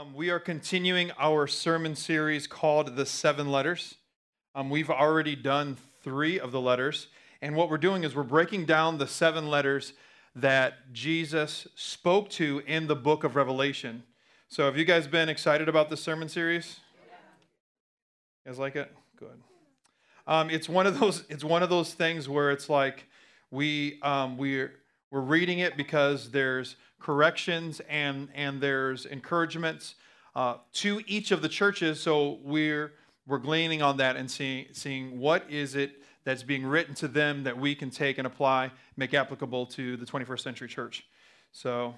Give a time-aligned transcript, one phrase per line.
[0.00, 3.96] Um, we are continuing our sermon series called The Seven Letters.
[4.54, 7.08] Um, we've already done three of the letters.
[7.42, 9.92] And what we're doing is we're breaking down the seven letters
[10.34, 14.04] that Jesus spoke to in the book of Revelation.
[14.48, 16.80] So, have you guys been excited about this sermon series?
[18.46, 18.90] You guys like it?
[19.16, 19.38] Good.
[20.26, 21.24] Um, it's one of those.
[21.28, 23.04] It's one of those things where it's like
[23.50, 24.72] we um, we're
[25.10, 29.96] we're reading it because there's corrections and, and there's encouragements
[30.36, 32.00] uh, to each of the churches.
[32.00, 32.92] So we're,
[33.26, 37.42] we're gleaning on that and seeing, seeing what is it that's being written to them
[37.44, 41.06] that we can take and apply, make applicable to the 21st century church.
[41.52, 41.94] So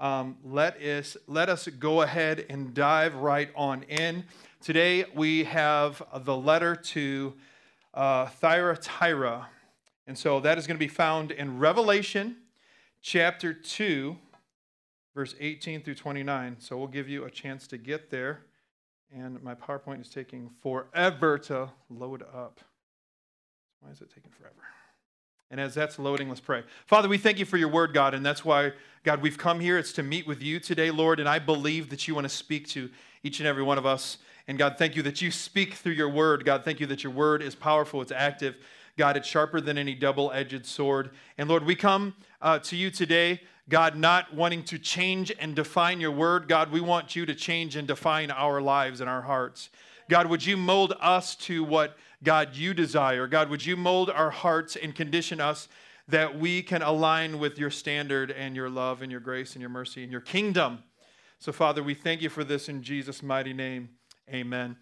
[0.00, 4.24] um, let, us, let us go ahead and dive right on in.
[4.62, 7.34] Today we have the letter to
[7.92, 9.48] uh, Thyatira.
[10.06, 12.36] And so that is going to be found in Revelation
[13.02, 14.16] chapter 2,
[15.20, 16.56] verse 18 through 29.
[16.60, 18.40] So we'll give you a chance to get there.
[19.14, 22.58] And my PowerPoint is taking forever to load up.
[23.80, 24.54] Why is it taking forever?
[25.50, 26.62] And as that's loading, let's pray.
[26.86, 28.72] Father, we thank you for your word, God, and that's why,
[29.04, 29.76] God, we've come here.
[29.76, 32.66] It's to meet with you today, Lord, and I believe that you want to speak
[32.68, 32.88] to
[33.22, 34.16] each and every one of us.
[34.48, 36.46] And God, thank you that you speak through your word.
[36.46, 38.56] God, thank you that your word is powerful, it's active.
[38.96, 41.10] God, it's sharper than any double edged sword.
[41.36, 46.00] And Lord, we come uh, to you today God, not wanting to change and define
[46.00, 46.48] your word.
[46.48, 49.70] God, we want you to change and define our lives and our hearts.
[50.08, 53.28] God, would you mold us to what, God, you desire?
[53.28, 55.68] God, would you mold our hearts and condition us
[56.08, 59.70] that we can align with your standard and your love and your grace and your
[59.70, 60.82] mercy and your kingdom?
[61.38, 63.90] So, Father, we thank you for this in Jesus' mighty name.
[64.28, 64.76] Amen.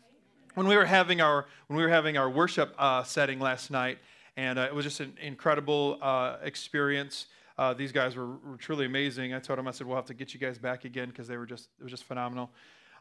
[0.55, 3.99] When we were having our when we were having our worship uh, setting last night,
[4.35, 7.27] and uh, it was just an incredible uh, experience.
[7.59, 9.35] Uh, these guys were, were, truly amazing.
[9.35, 11.37] I told them, I said, we'll have to get you guys back again because they
[11.37, 12.51] were just, it was just phenomenal.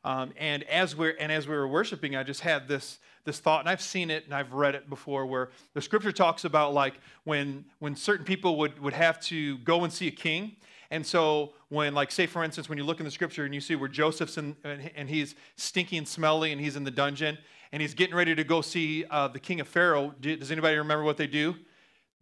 [0.03, 3.61] Um, and as we're and as we were worshiping, I just had this this thought,
[3.61, 6.93] and I've seen it and I've read it before, where the scripture talks about like
[7.23, 10.55] when when certain people would would have to go and see a king,
[10.91, 13.59] and so when like say for instance when you look in the scripture and you
[13.59, 17.37] see where Joseph's in, and he's stinky and smelly and he's in the dungeon
[17.71, 21.03] and he's getting ready to go see uh, the king of Pharaoh, does anybody remember
[21.03, 21.55] what they do?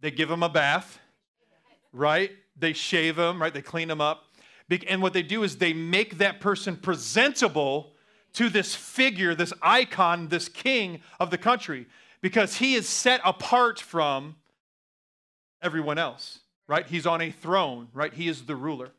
[0.00, 0.98] They give him a bath
[1.96, 2.30] right?
[2.58, 3.52] They shave them, right?
[3.52, 4.24] They clean them up.
[4.88, 7.92] And what they do is they make that person presentable
[8.34, 11.86] to this figure, this icon, this king of the country,
[12.20, 14.36] because he is set apart from
[15.62, 16.86] everyone else, right?
[16.86, 18.12] He's on a throne, right?
[18.12, 18.90] He is the ruler.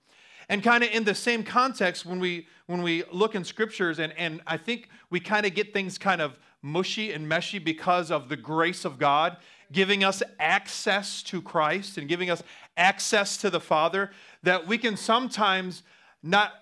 [0.49, 4.13] And kind of in the same context, when we when we look in scriptures, and,
[4.17, 8.27] and I think we kind of get things kind of mushy and meshy because of
[8.27, 9.37] the grace of God
[9.71, 12.43] giving us access to Christ and giving us
[12.77, 14.11] access to the Father,
[14.43, 15.83] that we can sometimes
[16.23, 16.53] not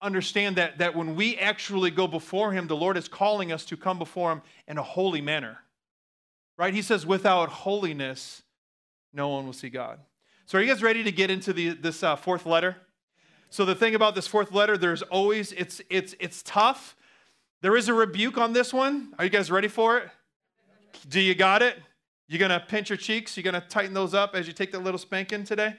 [0.00, 3.76] understand that, that when we actually go before Him, the Lord is calling us to
[3.76, 5.58] come before Him in a holy manner.
[6.58, 6.74] Right?
[6.74, 8.42] He says, without holiness,
[9.12, 9.98] no one will see God.
[10.46, 12.76] So, are you guys ready to get into the, this uh, fourth letter?
[13.48, 16.96] So, the thing about this fourth letter, there's always, it's, it's, it's tough.
[17.62, 19.14] There is a rebuke on this one.
[19.18, 20.08] Are you guys ready for it?
[21.08, 21.78] Do you got it?
[22.32, 23.36] You gonna pinch your cheeks?
[23.36, 25.74] You gonna tighten those up as you take that little spanking today?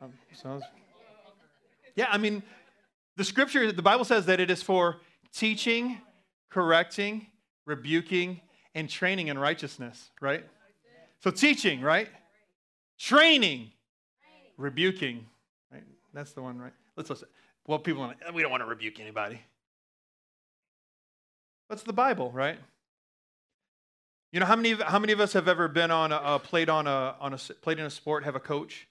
[0.00, 0.62] Um, sounds...
[1.96, 2.40] Yeah, I mean,
[3.16, 5.00] the scripture, the Bible says that it is for
[5.32, 5.98] teaching,
[6.50, 7.26] correcting,
[7.66, 8.40] rebuking,
[8.76, 10.44] and training in righteousness, right?
[11.18, 12.08] So teaching, right?
[12.96, 13.72] Training,
[14.56, 15.26] rebuking,
[15.72, 15.82] right?
[16.12, 16.72] That's the one, right?
[16.96, 17.26] Let's listen.
[17.66, 19.40] Well, people to, we don't want to rebuke anybody.
[21.68, 22.58] That's the Bible, right?
[24.34, 26.88] You know how many how many of us have ever been on a, played on
[26.88, 28.88] a on a played in a sport have a coach?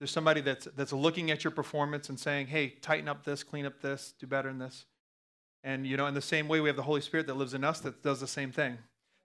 [0.00, 3.66] There's somebody that's that's looking at your performance and saying, "Hey, tighten up this, clean
[3.66, 4.86] up this, do better in this."
[5.62, 7.62] And you know, in the same way, we have the Holy Spirit that lives in
[7.62, 8.76] us that does the same thing.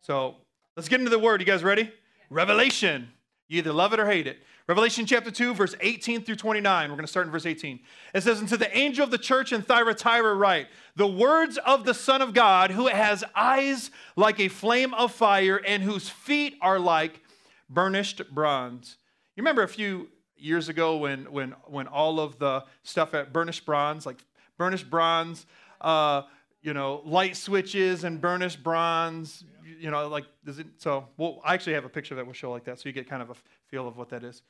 [0.03, 0.35] So
[0.77, 1.41] let's get into the Word.
[1.41, 1.91] You guys ready?
[2.29, 3.11] Revelation.
[3.49, 4.43] You either love it or hate it.
[4.67, 6.89] Revelation chapter 2, verse 18 through 29.
[6.89, 7.79] We're going to start in verse 18.
[8.13, 11.95] It says, to the angel of the church in Thyatira write, The words of the
[11.95, 16.77] Son of God, who has eyes like a flame of fire and whose feet are
[16.77, 17.21] like
[17.67, 18.97] burnished bronze.
[19.35, 23.65] You remember a few years ago when, when, when all of the stuff at burnished
[23.65, 24.23] bronze, like
[24.59, 25.47] burnished bronze,
[25.81, 26.21] uh,
[26.61, 29.43] you know, light switches and burnished bronze,
[29.79, 32.51] you know, like, does it, so, well, I actually have a picture that will show
[32.51, 33.35] like that, so you get kind of a
[33.67, 34.41] feel of what that is.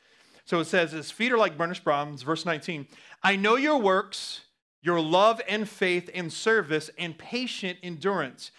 [0.46, 2.88] So it says, His feet are like burnished bronze, verse 19.
[3.22, 4.42] I know your works,
[4.82, 8.52] your love and faith and service and patient endurance,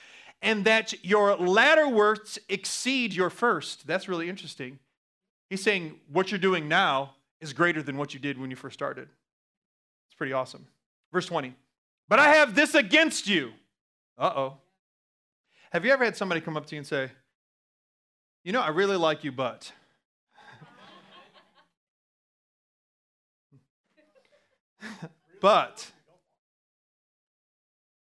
[0.43, 3.87] and that your latter works exceed your first.
[3.87, 4.79] That's really interesting.
[5.49, 8.75] He's saying what you're doing now is greater than what you did when you first
[8.75, 9.09] started.
[10.09, 10.67] It's pretty awesome.
[11.13, 11.55] Verse 20.
[12.11, 13.53] But I have this against you.
[14.19, 14.59] Uh oh.
[15.71, 17.09] Have you ever had somebody come up to you and say,
[18.43, 19.73] You know, I really like you, but.
[25.41, 25.89] but.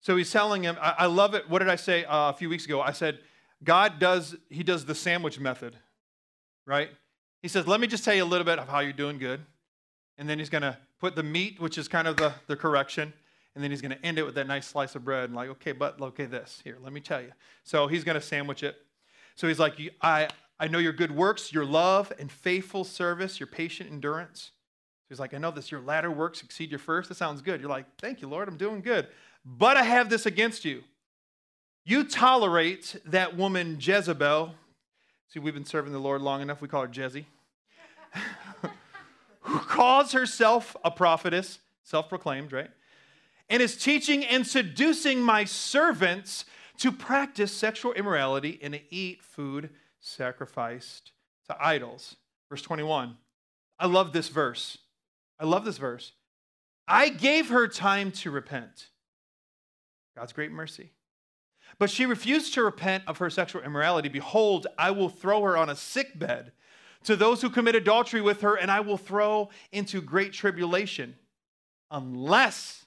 [0.01, 1.49] So he's telling him, I, I love it.
[1.49, 2.81] What did I say uh, a few weeks ago?
[2.81, 3.19] I said,
[3.63, 5.77] God does, he does the sandwich method,
[6.67, 6.89] right?
[7.41, 9.39] He says, Let me just tell you a little bit of how you're doing good.
[10.17, 13.13] And then he's going to put the meat, which is kind of the, the correction.
[13.55, 15.49] And then he's going to end it with that nice slice of bread and like,
[15.49, 17.31] okay, but okay, this here, let me tell you.
[17.63, 18.75] So he's going to sandwich it.
[19.35, 20.27] So he's like, I,
[20.59, 24.51] I know your good works, your love and faithful service, your patient endurance.
[25.03, 27.09] So he's like, I know this, your latter works exceed your first.
[27.09, 27.61] That sounds good.
[27.61, 29.07] You're like, thank you, Lord, I'm doing good.
[29.45, 30.83] But I have this against you.
[31.85, 34.55] You tolerate that woman Jezebel.
[35.27, 37.25] See, we've been serving the Lord long enough, we call her Jezzy.
[39.41, 42.69] who calls herself a prophetess, self proclaimed, right?
[43.49, 46.45] And is teaching and seducing my servants
[46.77, 49.69] to practice sexual immorality and to eat food
[49.99, 51.11] sacrificed
[51.47, 52.15] to idols.
[52.49, 53.17] Verse 21.
[53.79, 54.77] I love this verse.
[55.39, 56.13] I love this verse.
[56.87, 58.89] I gave her time to repent.
[60.15, 60.91] God's great mercy.
[61.77, 64.07] But she refused to repent of her sexual immorality.
[64.07, 66.51] Behold, I will throw her on a sick bed
[67.03, 71.15] to those who commit adultery with her, and I will throw into great tribulation
[71.91, 72.84] unless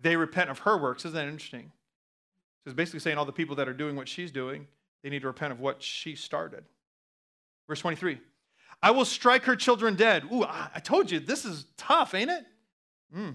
[0.00, 1.04] they repent of her works.
[1.04, 1.72] Isn't that interesting?
[2.64, 4.66] So it's basically saying all the people that are doing what she's doing,
[5.02, 6.64] they need to repent of what she started.
[7.68, 8.18] Verse 23
[8.82, 10.24] I will strike her children dead.
[10.32, 12.44] Ooh, I told you, this is tough, ain't it?
[13.14, 13.34] Mm.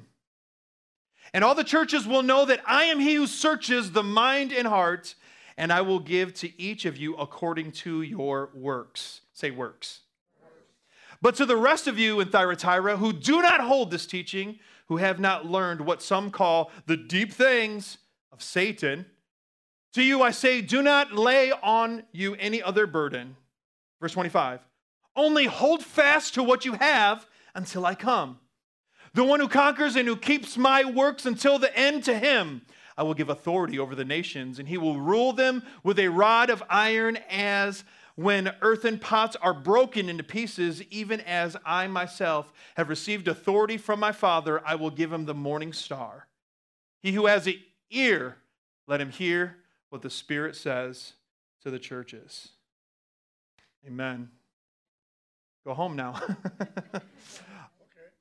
[1.33, 4.67] And all the churches will know that I am he who searches the mind and
[4.67, 5.15] heart,
[5.57, 9.21] and I will give to each of you according to your works.
[9.33, 10.01] Say works.
[11.21, 14.97] But to the rest of you in Thyatira who do not hold this teaching, who
[14.97, 17.97] have not learned what some call the deep things
[18.31, 19.05] of Satan,
[19.93, 23.37] to you I say, do not lay on you any other burden.
[24.01, 24.59] Verse 25.
[25.15, 28.39] Only hold fast to what you have until I come.
[29.13, 32.63] The one who conquers and who keeps my works until the end to him,
[32.97, 36.49] I will give authority over the nations, and he will rule them with a rod
[36.49, 42.89] of iron as when earthen pots are broken into pieces, even as I myself have
[42.89, 46.27] received authority from my Father, I will give him the morning star.
[47.01, 47.59] He who has an
[47.91, 48.37] ear,
[48.87, 49.57] let him hear
[49.89, 51.13] what the Spirit says
[51.61, 52.49] to the churches.
[53.85, 54.29] Amen.
[55.65, 56.21] Go home now.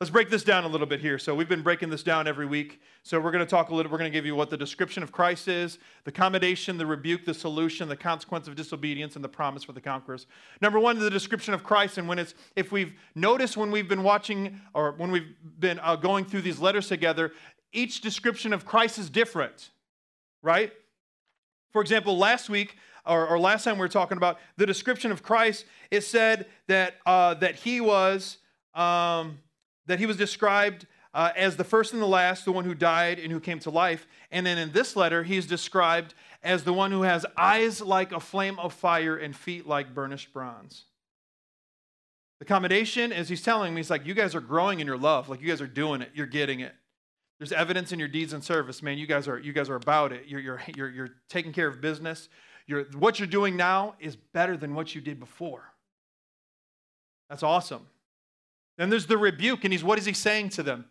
[0.04, 1.18] Let's break this down a little bit here.
[1.18, 2.82] So we've been breaking this down every week.
[3.04, 5.02] So we're going to talk a little, we're going to give you what the description
[5.02, 9.30] of Christ is, the commendation, the rebuke, the solution, the consequence of disobedience, and the
[9.30, 10.26] promise for the conquerors.
[10.60, 11.96] Number one, the description of Christ.
[11.96, 15.96] And when it's, if we've noticed when we've been watching or when we've been uh,
[15.96, 17.32] going through these letters together,
[17.72, 19.70] each description of Christ is different,
[20.42, 20.70] right?
[21.72, 25.22] For example, last week, or, or last time we were talking about the description of
[25.22, 28.36] Christ, it said that, uh, that he was,
[28.74, 29.38] um,
[29.86, 33.18] that he was described uh, as the first and the last, the one who died
[33.18, 34.06] and who came to life.
[34.32, 38.20] And then in this letter, he's described as the one who has eyes like a
[38.20, 40.84] flame of fire and feet like burnished bronze.
[42.40, 45.28] The commendation is he's telling me, he's like, you guys are growing in your love.
[45.28, 46.10] Like you guys are doing it.
[46.14, 46.74] You're getting it.
[47.38, 48.98] There's evidence in your deeds and service, man.
[48.98, 50.24] You guys are, you guys are about it.
[50.26, 52.28] You're, you're, you're, you're taking care of business.
[52.66, 55.62] You're, what you're doing now is better than what you did before.
[57.28, 57.86] That's awesome.
[58.76, 60.86] Then there's the rebuke, and he's what is he saying to them?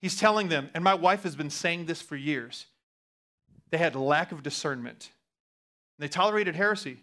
[0.00, 2.66] He's telling them, and my wife has been saying this for years.
[3.70, 5.10] They had lack of discernment.
[5.98, 6.98] They tolerated heresy.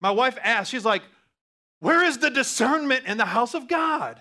[0.00, 1.02] My wife asked, she's like,
[1.80, 4.20] Where is the discernment in the house of God?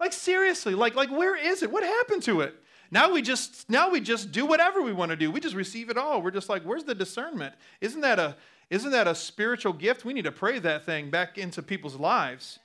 [0.00, 1.70] Like seriously, like, like where is it?
[1.70, 2.54] What happened to it?
[2.90, 5.30] Now we just now we just do whatever we want to do.
[5.30, 6.20] We just receive it all.
[6.20, 7.54] We're just like, where's the discernment?
[7.80, 8.36] Isn't that a
[8.70, 10.04] isn't that a spiritual gift?
[10.04, 12.58] We need to pray that thing back into people's lives.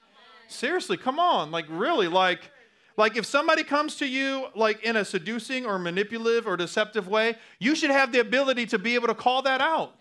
[0.49, 1.51] Seriously, come on.
[1.51, 2.51] Like, really, like,
[2.97, 7.35] like if somebody comes to you like in a seducing or manipulative or deceptive way,
[7.59, 9.93] you should have the ability to be able to call that out.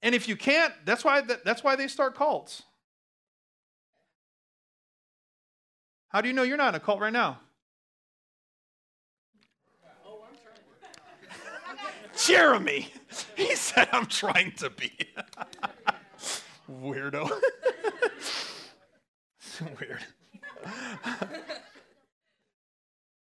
[0.00, 2.62] And if you can't, that's why that's why they start cults.
[6.08, 7.40] How do you know you're not in a cult right now?
[12.16, 12.90] Jeremy,
[13.36, 14.92] he said, I'm trying to be.
[16.70, 17.28] Weirdo.
[19.60, 20.04] Weird.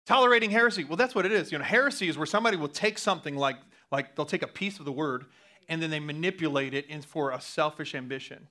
[0.06, 0.84] Tolerating heresy.
[0.84, 1.50] Well, that's what it is.
[1.50, 3.56] You know, heresy is where somebody will take something like,
[3.90, 5.26] like they'll take a piece of the word
[5.68, 8.46] and then they manipulate it in for a selfish ambition.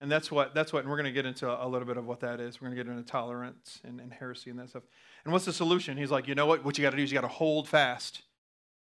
[0.00, 2.06] And that's what, that's what, and we're going to get into a little bit of
[2.06, 2.60] what that is.
[2.60, 4.82] We're going to get into tolerance and, and heresy and that stuff.
[5.24, 5.96] And what's the solution?
[5.96, 6.64] He's like, you know what?
[6.64, 8.22] What you got to do is you got to hold fast.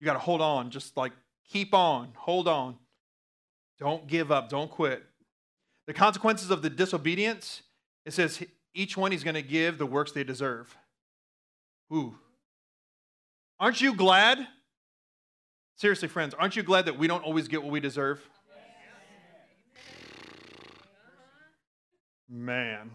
[0.01, 0.71] You got to hold on.
[0.71, 1.13] Just like
[1.49, 2.77] keep on, hold on.
[3.79, 4.49] Don't give up.
[4.49, 5.05] Don't quit.
[5.87, 7.63] The consequences of the disobedience,
[8.05, 8.43] it says
[8.75, 10.77] each one he's going to give the works they deserve.
[11.93, 12.17] Ooh.
[13.59, 14.47] Aren't you glad?
[15.77, 18.21] Seriously, friends, aren't you glad that we don't always get what we deserve?
[22.29, 22.91] Man.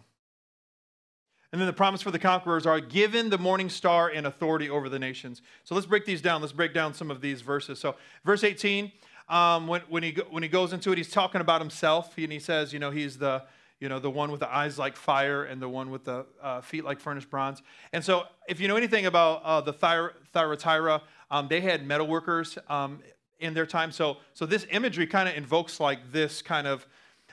[1.51, 4.87] And then the promise for the conquerors are given the morning star and authority over
[4.87, 5.41] the nations.
[5.63, 6.41] So let's break these down.
[6.41, 7.79] Let's break down some of these verses.
[7.79, 8.91] So, verse 18,
[9.29, 12.17] um, when, when, he, when he goes into it, he's talking about himself.
[12.17, 13.43] And he says, you know, he's the,
[13.79, 16.61] you know, the one with the eyes like fire and the one with the uh,
[16.61, 17.61] feet like furnished bronze.
[17.93, 22.57] And so, if you know anything about uh, the Thyatira um, they had metal workers
[22.67, 22.99] um,
[23.39, 23.91] in their time.
[23.91, 26.85] So, so this imagery kind of invokes like this kind of.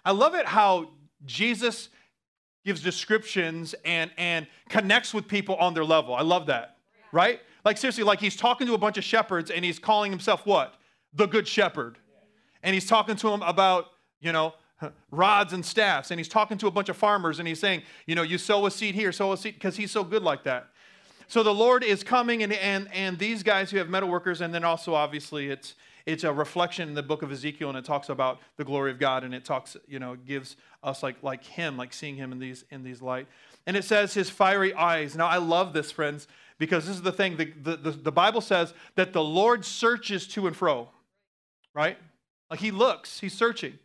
[0.05, 0.91] I love it how
[1.25, 1.89] Jesus
[2.65, 6.15] gives descriptions and, and connects with people on their level.
[6.15, 6.77] I love that,
[7.13, 7.41] right?
[7.65, 10.75] Like, seriously, like he's talking to a bunch of shepherds and he's calling himself what?
[11.15, 11.99] The good shepherd.
[12.63, 13.87] And he's talking to them about,
[14.21, 14.55] you know,
[15.11, 16.11] rods and staffs.
[16.11, 18.67] And he's talking to a bunch of farmers and he's saying, you know, you sow
[18.67, 20.69] a seed here, sow a seed, because he's so good like that.
[21.29, 24.55] So the Lord is coming, and, and, and these guys who have metal workers, and
[24.55, 25.75] then also obviously it's
[26.07, 29.01] it's a reflection in the book of Ezekiel, and it talks about the glory of
[29.01, 32.39] God, and it talks, you know, gives us like like Him, like seeing Him in
[32.39, 33.27] these in these light.
[33.67, 35.17] And it says His fiery eyes.
[35.17, 36.29] Now I love this, friends,
[36.59, 37.37] because this is the thing.
[37.37, 40.91] The, the, the, the Bible says that the Lord searches to and fro,
[41.75, 41.99] right?
[42.51, 43.77] Like He looks, He's searching.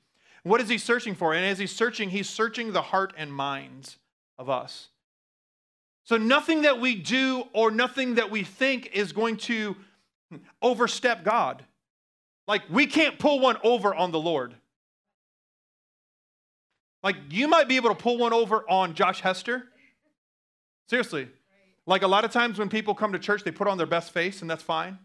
[0.43, 1.33] What is He searching for?
[1.33, 3.97] And as He's searching, He's searching the heart and minds
[4.37, 4.89] of us.
[6.03, 9.75] So nothing that we do or nothing that we think is going to
[10.61, 11.63] overstep God.
[12.47, 14.55] Like, we can't pull one over on the Lord.
[17.03, 19.63] Like, you might be able to pull one over on Josh Hester.
[20.89, 21.29] Seriously.
[21.85, 24.11] Like, a lot of times when people come to church, they put on their best
[24.11, 24.97] face, and that's fine.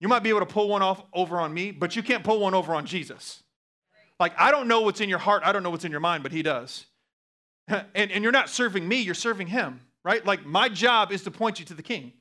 [0.00, 2.40] You might be able to pull one off over on me, but you can't pull
[2.40, 3.42] one over on Jesus.
[4.20, 6.22] Like, I don't know what's in your heart, I don't know what's in your mind,
[6.22, 6.86] but He does.
[7.68, 10.24] and, and you're not serving me, you're serving Him, right?
[10.24, 12.12] Like, my job is to point you to the King,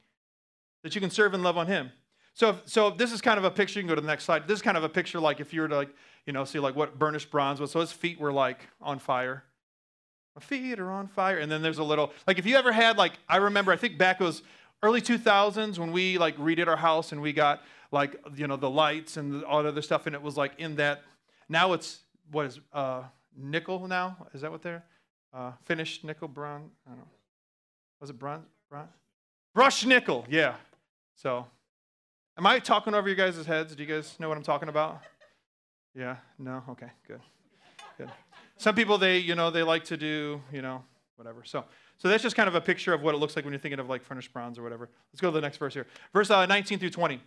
[0.83, 1.91] that you can serve and love on Him.
[2.39, 3.79] So, so this is kind of a picture.
[3.79, 4.47] You can go to the next slide.
[4.47, 5.89] This is kind of a picture like if you were to like,
[6.25, 7.71] you know, see like what burnished bronze was.
[7.71, 9.43] So his feet were like on fire.
[10.35, 11.37] My feet are on fire.
[11.39, 13.97] And then there's a little, like if you ever had like, I remember, I think
[13.97, 14.41] back it was
[14.81, 18.69] early 2000s when we like redid our house and we got like, you know, the
[18.69, 20.05] lights and all the other stuff.
[20.05, 21.01] And it was like in that,
[21.49, 21.99] now it's,
[22.31, 23.03] what is, uh,
[23.35, 24.27] nickel now?
[24.33, 24.83] Is that what they're,
[25.33, 26.71] uh, finished nickel, bronze?
[26.85, 27.07] I don't know.
[27.99, 28.45] Was it bronze?
[28.69, 28.89] Bronze?
[29.53, 30.55] Brushed nickel, yeah.
[31.15, 31.47] So
[32.39, 33.75] Am I talking over you guys' heads?
[33.75, 35.01] Do you guys know what I'm talking about?
[35.93, 36.15] Yeah?
[36.37, 36.63] No?
[36.69, 37.19] Okay, good.
[37.97, 38.09] Good.
[38.55, 40.81] Some people they, you know, they like to do, you know,
[41.17, 41.43] whatever.
[41.43, 41.65] So
[41.97, 43.81] so that's just kind of a picture of what it looks like when you're thinking
[43.81, 44.89] of like furnished bronze or whatever.
[45.11, 45.85] Let's go to the next verse here.
[46.13, 47.21] Verse uh, 19 through 20.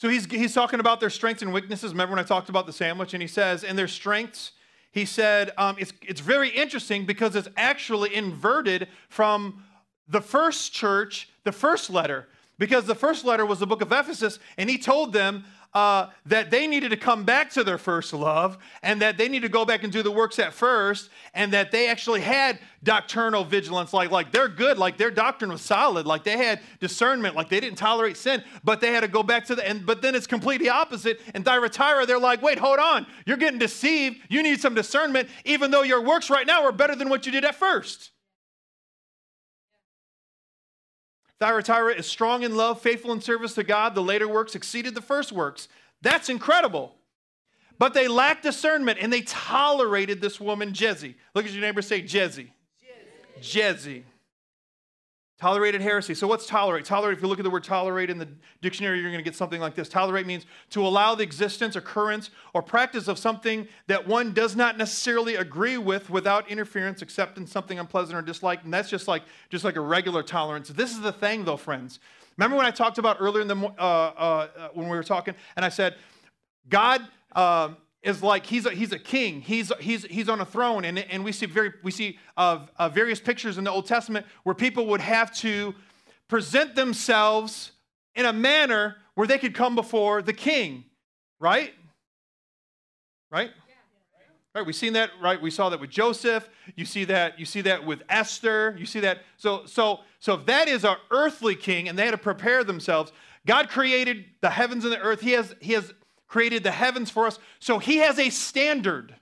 [0.00, 1.92] So he's, he's talking about their strengths and weaknesses.
[1.92, 3.12] Remember when I talked about the sandwich?
[3.12, 4.52] And he says, and their strengths,
[4.92, 9.62] he said, um, it's, it's very interesting because it's actually inverted from
[10.08, 12.28] the first church, the first letter.
[12.58, 16.50] Because the first letter was the book of Ephesus, and he told them uh, that
[16.50, 19.64] they needed to come back to their first love and that they need to go
[19.64, 23.92] back and do the works at first and that they actually had doctrinal vigilance.
[23.92, 24.78] Like like they're good.
[24.78, 26.06] Like their doctrine was solid.
[26.06, 27.36] Like they had discernment.
[27.36, 30.02] Like they didn't tolerate sin but they had to go back to the and but
[30.02, 31.20] then it's completely opposite.
[31.34, 33.06] And Thyatira they're like wait hold on.
[33.26, 34.18] You're getting deceived.
[34.28, 37.32] You need some discernment even though your works right now are better than what you
[37.32, 38.10] did at first
[41.40, 43.94] Thyatira is strong in love, faithful in service to God.
[43.94, 45.68] The later works exceeded the first works.
[46.02, 46.94] That's incredible.
[47.78, 51.14] But they lacked discernment and they tolerated this woman, Jezzy.
[51.34, 52.50] Look at your neighbor say, Jezzy.
[53.40, 54.02] Jezzy.
[55.40, 56.12] Tolerated heresy.
[56.12, 56.84] So, what's tolerate?
[56.84, 58.28] Tolerate, if you look at the word tolerate in the
[58.60, 59.88] dictionary, you're going to get something like this.
[59.88, 64.76] Tolerate means to allow the existence, occurrence, or practice of something that one does not
[64.76, 68.64] necessarily agree with without interference, except in something unpleasant or disliked.
[68.64, 70.68] And that's just like, just like a regular tolerance.
[70.68, 72.00] This is the thing, though, friends.
[72.36, 75.64] Remember when I talked about earlier in the, uh, uh, when we were talking, and
[75.64, 75.94] I said,
[76.68, 77.00] God.
[77.32, 77.70] Uh,
[78.02, 79.40] is like he's a, he's a king.
[79.40, 80.84] He's, he's, he's on a throne.
[80.84, 84.26] And, and we see, very, we see uh, uh, various pictures in the Old Testament
[84.42, 85.74] where people would have to
[86.28, 87.72] present themselves
[88.14, 90.84] in a manner where they could come before the king,
[91.40, 91.74] right?
[93.30, 93.50] Right?
[94.52, 95.40] Right, we've seen that, right?
[95.40, 96.48] We saw that with Joseph.
[96.74, 98.74] You see that, you see that with Esther.
[98.76, 99.18] You see that.
[99.36, 103.12] So, so, so if that is our earthly king and they had to prepare themselves,
[103.46, 105.20] God created the heavens and the earth.
[105.20, 105.94] He has, he has
[106.30, 107.40] created the heavens for us.
[107.58, 109.14] So he has a standard.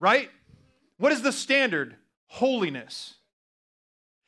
[0.00, 0.30] right?
[0.98, 1.96] What is the standard?
[2.26, 3.14] Holiness.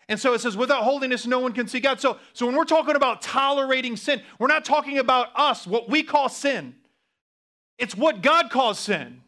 [0.09, 2.00] And so it says, without holiness, no one can see God.
[2.00, 6.02] So, so when we're talking about tolerating sin, we're not talking about us, what we
[6.02, 6.75] call sin.
[7.76, 9.21] It's what God calls sin.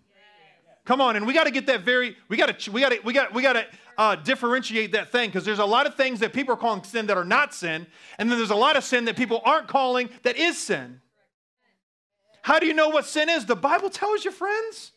[0.87, 2.17] Come on, and we got to get that very.
[2.31, 2.71] We got to.
[2.71, 3.01] We got to.
[3.05, 3.35] We got.
[3.35, 3.67] We got to
[3.99, 7.05] uh, differentiate that thing because there's a lot of things that people are calling sin
[7.09, 7.87] that are not sin,
[8.19, 11.03] and then there's a lot of sin that people aren't calling that is sin.
[12.43, 13.47] How do you know what sin is?
[13.47, 14.93] The Bible tells you, friends.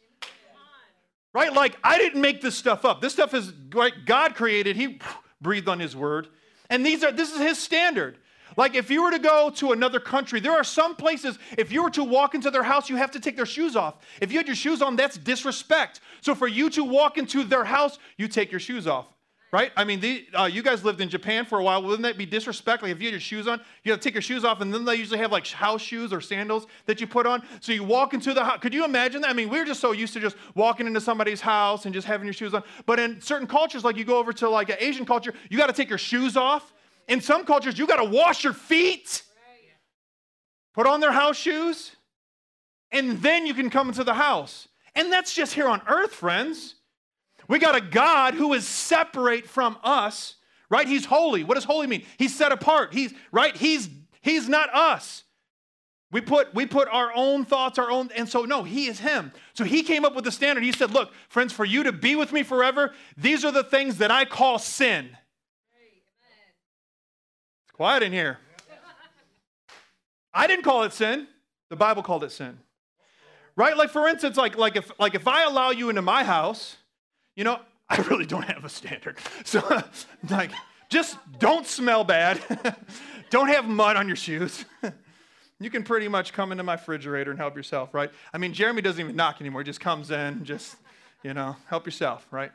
[1.34, 1.54] Right?
[1.54, 3.02] Like I didn't make this stuff up.
[3.02, 4.76] This stuff is like God created.
[4.76, 5.00] He
[5.40, 6.28] breathed on His word,
[6.70, 7.12] and these are.
[7.12, 8.18] This is His standard.
[8.58, 11.84] Like if you were to go to another country, there are some places, if you
[11.84, 13.96] were to walk into their house, you have to take their shoes off.
[14.20, 16.02] If you had your shoes on, that's disrespect.
[16.22, 19.08] So for you to walk into their house, you take your shoes off.
[19.52, 19.74] Right?
[19.76, 21.84] I mean, the, uh, you guys lived in Japan for a while.
[21.84, 22.88] Wouldn't that be disrespectful?
[22.88, 24.74] Like if you had your shoes on, you have to take your shoes off, and
[24.74, 27.44] then they usually have like house shoes or sandals that you put on.
[27.60, 28.60] So you walk into the house.
[28.62, 29.30] Could you imagine that?
[29.30, 32.08] I mean, we are just so used to just walking into somebody's house and just
[32.08, 32.64] having your shoes on.
[32.86, 35.68] But in certain cultures, like you go over to like an Asian culture, you got
[35.68, 36.74] to take your shoes off
[37.08, 39.24] in some cultures, you got to wash your feet,
[40.74, 41.92] put on their house shoes,
[42.90, 44.70] and then you can come into the house.
[44.96, 46.76] And that's just here on earth, friends.
[47.52, 50.36] We got a God who is separate from us,
[50.70, 50.88] right?
[50.88, 51.44] He's holy.
[51.44, 52.06] What does holy mean?
[52.18, 52.94] He's set apart.
[52.94, 53.54] He's right?
[53.54, 53.90] He's
[54.22, 55.26] he's not us.
[56.14, 59.34] We put we put our own thoughts, our own, and so no, he is him.
[59.54, 60.64] So he came up with the standard.
[60.64, 63.98] He said, Look, friends, for you to be with me forever, these are the things
[63.98, 65.10] that I call sin.
[67.66, 68.38] It's quiet in here.
[70.34, 71.28] I didn't call it sin.
[71.70, 72.60] The Bible called it sin.
[73.58, 73.76] Right?
[73.76, 76.78] Like for instance, like, like if like if I allow you into my house,
[77.42, 79.18] you know, I really don't have a standard.
[79.46, 79.64] So
[80.30, 80.52] like
[80.90, 82.40] just don't smell bad.
[83.32, 84.64] don't have mud on your shoes.
[85.60, 88.12] you can pretty much come into my refrigerator and help yourself, right?
[88.32, 89.62] I mean, Jeremy doesn't even knock anymore.
[89.62, 90.76] He just comes in, just,
[91.24, 92.52] you know, help yourself, right?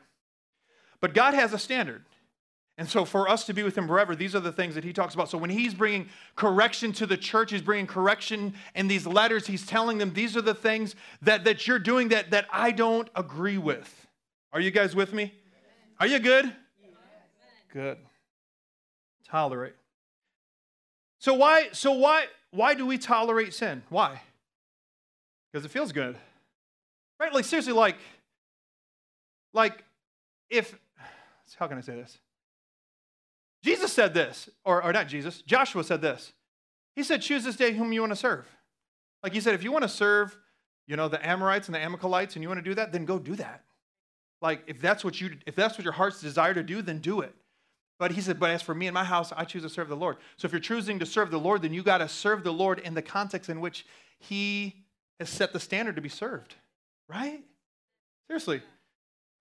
[1.00, 2.04] But God has a standard.
[2.78, 4.92] And so, for us to be with him forever, these are the things that he
[4.92, 5.30] talks about.
[5.30, 9.66] So, when he's bringing correction to the church, he's bringing correction in these letters, he's
[9.66, 13.58] telling them these are the things that, that you're doing that, that I don't agree
[13.58, 14.05] with.
[14.52, 15.32] Are you guys with me?
[16.00, 16.52] Are you good?
[17.72, 17.98] Good.
[19.28, 19.74] Tolerate.
[21.18, 23.82] So why so why why do we tolerate sin?
[23.88, 24.20] Why?
[25.50, 26.16] Because it feels good.
[27.18, 27.32] Right?
[27.32, 27.96] Like seriously like
[29.52, 29.84] like
[30.48, 30.74] if
[31.58, 32.18] how can I say this?
[33.62, 36.32] Jesus said this, or, or not Jesus, Joshua said this.
[36.94, 38.46] He said, Choose this day whom you want to serve.
[39.22, 40.36] Like he said, if you want to serve,
[40.86, 43.18] you know, the Amorites and the Amalekites and you want to do that, then go
[43.18, 43.64] do that.
[44.40, 47.20] Like if that's what you if that's what your heart's desire to do, then do
[47.20, 47.34] it.
[47.98, 49.96] But he said, but as for me and my house, I choose to serve the
[49.96, 50.16] Lord.
[50.36, 52.78] So if you're choosing to serve the Lord, then you got to serve the Lord
[52.80, 53.86] in the context in which
[54.18, 54.84] he
[55.18, 56.54] has set the standard to be served.
[57.08, 57.42] Right?
[58.26, 58.60] Seriously.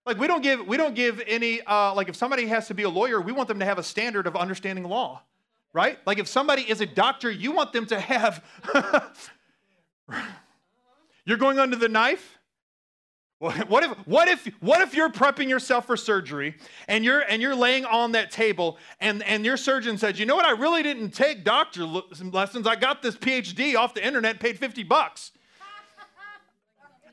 [0.06, 2.84] Like we don't give we don't give any uh, like if somebody has to be
[2.84, 5.20] a lawyer, we want them to have a standard of understanding law,
[5.72, 5.98] right?
[6.06, 8.44] Like if somebody is a doctor, you want them to have.
[11.24, 12.35] you're going under the knife.
[13.38, 16.54] What if what if what if you're prepping yourself for surgery
[16.88, 20.36] and you're and you're laying on that table and and your surgeon says, you know
[20.36, 20.46] what?
[20.46, 22.66] I really didn't take doctor lessons.
[22.66, 25.32] I got this PhD off the internet, paid 50 bucks.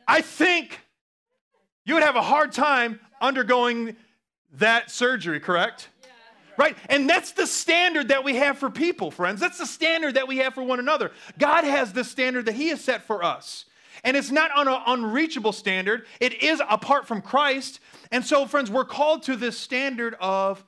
[0.08, 0.80] I think
[1.86, 3.98] you would have a hard time undergoing
[4.54, 5.90] that surgery, correct?
[6.02, 6.10] Yeah.
[6.58, 6.78] Right?
[6.90, 9.40] And that's the standard that we have for people, friends.
[9.40, 11.12] That's the standard that we have for one another.
[11.38, 13.66] God has the standard that He has set for us.
[14.04, 17.80] And it's not on an unreachable standard, it is apart from Christ.
[18.12, 20.64] And so, friends, we're called to this standard of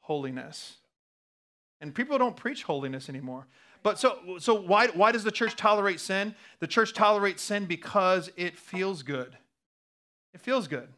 [0.00, 0.76] holiness.
[1.80, 3.46] And people don't preach holiness anymore.
[3.82, 6.34] But so, so why, why does the church tolerate sin?
[6.60, 9.36] The church tolerates sin because it feels good.
[10.34, 10.88] It feels good.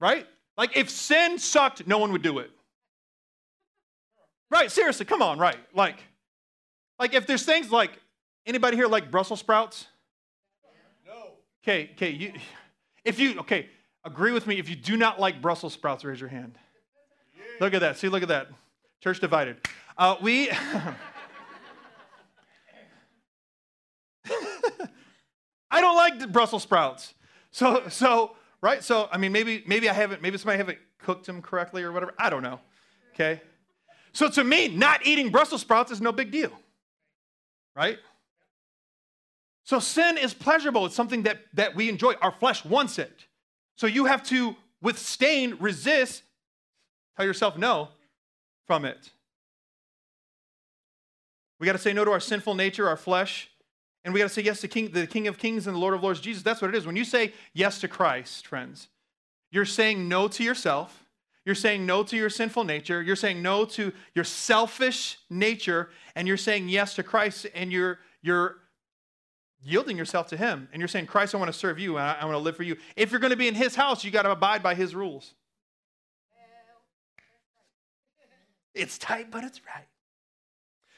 [0.00, 0.26] Right?
[0.56, 2.50] Like if sin sucked, no one would do it.
[4.50, 5.58] Right, seriously, come on, right.
[5.74, 5.96] Like,
[6.98, 7.90] like if there's things like
[8.46, 9.86] anybody here like Brussels sprouts?
[11.64, 12.32] Okay, okay, you
[13.04, 13.68] if you okay,
[14.04, 14.58] agree with me.
[14.58, 16.58] If you do not like Brussels sprouts, raise your hand.
[17.58, 17.96] Look at that.
[17.96, 18.48] See, look at that.
[19.02, 19.56] Church divided.
[19.96, 20.50] Uh, we
[25.74, 27.14] I don't like Brussels sprouts.
[27.50, 28.82] So, so, right?
[28.84, 32.14] So, I mean, maybe, maybe I haven't, maybe somebody haven't cooked them correctly or whatever.
[32.16, 32.60] I don't know.
[33.14, 33.42] Okay.
[34.12, 36.52] So to me, not eating Brussels sprouts is no big deal.
[37.74, 37.98] Right?
[39.64, 40.86] So sin is pleasurable.
[40.86, 42.14] It's something that, that we enjoy.
[42.20, 43.26] Our flesh wants it.
[43.76, 46.22] So you have to withstand, resist,
[47.16, 47.88] tell yourself no
[48.66, 49.10] from it.
[51.58, 53.48] We got to say no to our sinful nature, our flesh,
[54.04, 55.94] And we got to say yes to King, the King of Kings and the Lord
[55.94, 56.42] of Lords, Jesus.
[56.42, 56.86] That's what it is.
[56.86, 58.88] When you say yes to Christ, friends,
[59.50, 61.04] you're saying no to yourself.
[61.46, 63.02] You're saying no to your sinful nature.
[63.02, 65.90] You're saying no to your selfish nature.
[66.14, 67.46] And you're saying yes to Christ.
[67.54, 68.56] And you're, you're
[69.64, 70.68] yielding yourself to Him.
[70.72, 72.56] And you're saying, Christ, I want to serve you and I, I want to live
[72.56, 72.76] for you.
[72.96, 75.34] If you're going to be in His house, you got to abide by His rules.
[78.74, 79.86] It's tight, but it's right.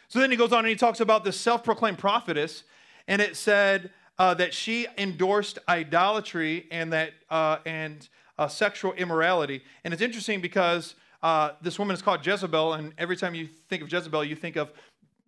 [0.08, 2.64] So then he goes on and he talks about this self proclaimed prophetess,
[3.06, 9.62] and it said uh, that she endorsed idolatry and that uh, and uh, sexual immorality.
[9.84, 13.82] And it's interesting because uh, this woman is called Jezebel, and every time you think
[13.82, 14.72] of Jezebel, you think of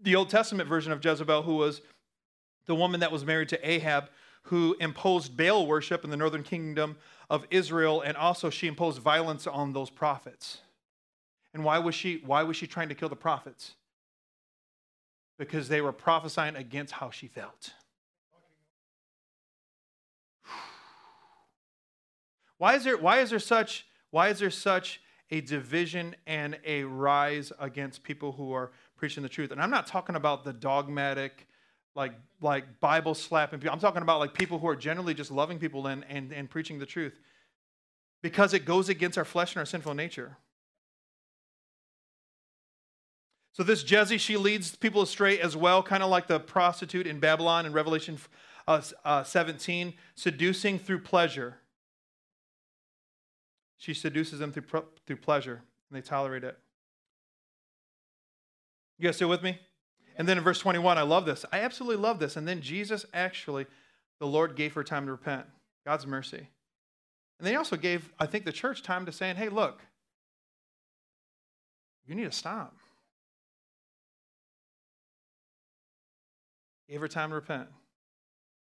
[0.01, 1.83] the Old Testament version of Jezebel, who was
[2.69, 4.11] the woman that was married to Ahab,
[4.43, 6.97] who imposed Baal worship in the northern kingdom
[7.29, 10.59] of Israel, and also she imposed violence on those prophets.
[11.53, 13.75] And why was she why was she trying to kill the prophets?
[15.39, 17.73] Because they were prophesying against how she felt.
[22.59, 25.01] Why is there why is there such why is there such
[25.31, 29.53] a division and a rise against people who are preaching the truth?
[29.53, 31.47] And I'm not talking about the dogmatic
[31.99, 33.75] like like Bible slapping people.
[33.75, 36.79] I'm talking about like people who are generally just loving people and, and, and preaching
[36.79, 37.19] the truth.
[38.23, 40.39] Because it goes against our flesh and our sinful nature.
[43.53, 47.19] So this Jezzy, she leads people astray as well, kind of like the prostitute in
[47.19, 48.17] Babylon in Revelation
[48.69, 51.57] uh, uh, 17, seducing through pleasure.
[53.77, 56.57] She seduces them through, through pleasure, and they tolerate it.
[58.99, 59.59] You guys still with me?
[60.19, 61.45] And then in verse 21, I love this.
[61.53, 62.37] I absolutely love this.
[62.37, 63.67] And then Jesus actually,
[64.19, 65.47] the Lord gave her time to repent.
[65.87, 66.37] God's mercy.
[66.37, 69.81] And then he also gave, I think, the church time to saying, hey, look,
[72.05, 72.75] you need to stop.
[76.91, 77.69] Gave her time to repent.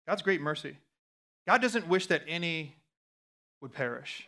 [0.09, 0.79] God's great mercy.
[1.47, 2.75] God doesn't wish that any
[3.61, 4.27] would perish.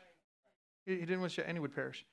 [0.85, 2.05] He didn't wish that any would perish.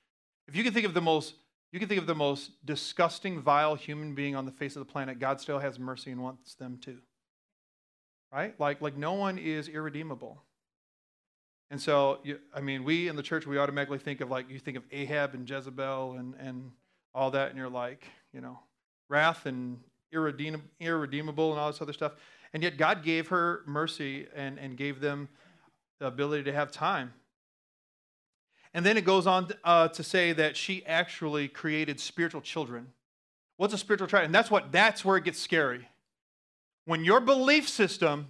[0.48, 1.34] If you can think of the most
[1.74, 4.92] you can think of the most disgusting, vile human being on the face of the
[4.92, 7.00] planet, God still has mercy and wants them to.
[8.32, 8.58] Right?
[8.60, 10.44] Like, like no one is irredeemable.
[11.72, 14.60] And so, you, I mean, we in the church, we automatically think of like, you
[14.60, 16.72] think of Ahab and Jezebel and, and
[17.16, 18.60] all that, and you're like, you know,
[19.10, 19.80] wrath and
[20.12, 22.12] irredeemable, irredeemable and all this other stuff.
[22.54, 25.28] And yet God gave her mercy and, and gave them
[26.00, 27.14] the ability to have time
[28.74, 32.88] and then it goes on uh, to say that she actually created spiritual children.
[33.58, 34.26] What's a spiritual child?
[34.26, 35.88] And that's what that's where it gets scary.
[36.86, 38.28] When your belief system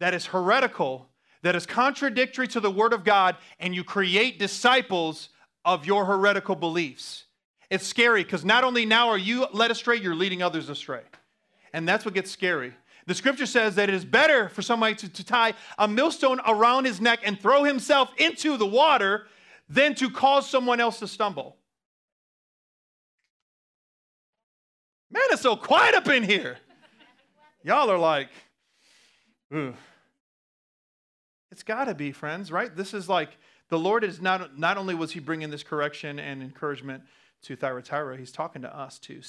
[0.00, 1.08] that is heretical,
[1.42, 5.28] that is contradictory to the word of God, and you create disciples
[5.64, 7.24] of your heretical beliefs.
[7.70, 11.02] It's scary because not only now are you led astray, you're leading others astray.
[11.72, 12.72] And that's what gets scary.
[13.06, 16.86] The scripture says that it is better for somebody to, to tie a millstone around
[16.86, 19.26] his neck and throw himself into the water
[19.68, 21.56] than to cause someone else to stumble.
[25.10, 26.56] Man, it's so quiet up in here.
[27.62, 28.28] Y'all are like,
[29.54, 29.74] Ooh.
[31.50, 32.74] It's got to be, friends, right?
[32.74, 33.36] This is like
[33.68, 37.04] the Lord is not, not only was he bringing this correction and encouragement
[37.42, 39.20] to Thyatira, he's talking to us too,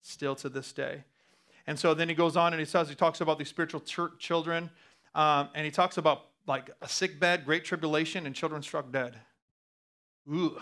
[0.00, 1.04] still to this day.
[1.68, 4.18] And so then he goes on and he says, he talks about these spiritual ch-
[4.18, 4.70] children,
[5.14, 9.16] um, and he talks about like a sick bed, great tribulation, and children struck dead.
[10.28, 10.60] Ooh.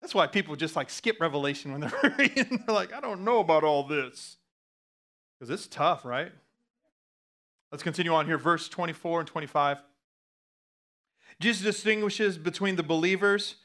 [0.00, 2.62] That's why people just like skip Revelation when they're reading.
[2.66, 4.36] They're like, I don't know about all this.
[5.38, 6.30] Because it's tough, right?
[7.72, 9.78] Let's continue on here, verse 24 and 25.
[11.40, 13.56] Jesus distinguishes between the believers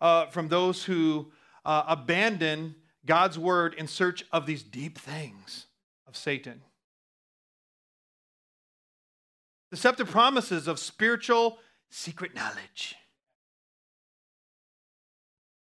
[0.00, 1.32] uh, from those who
[1.64, 5.66] uh, abandon God's word in search of these deep things
[6.06, 6.60] of Satan.
[9.70, 11.58] Deceptive promises of spiritual
[11.90, 12.96] secret knowledge.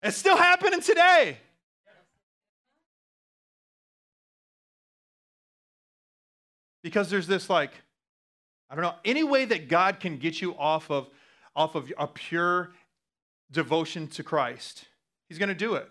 [0.02, 1.38] It's still happening today.
[6.82, 7.70] Because there's this like,
[8.68, 11.08] I don't know, any way that God can get you off of
[11.54, 12.72] off of a pure
[13.50, 14.86] devotion to Christ,
[15.28, 15.88] He's gonna do it.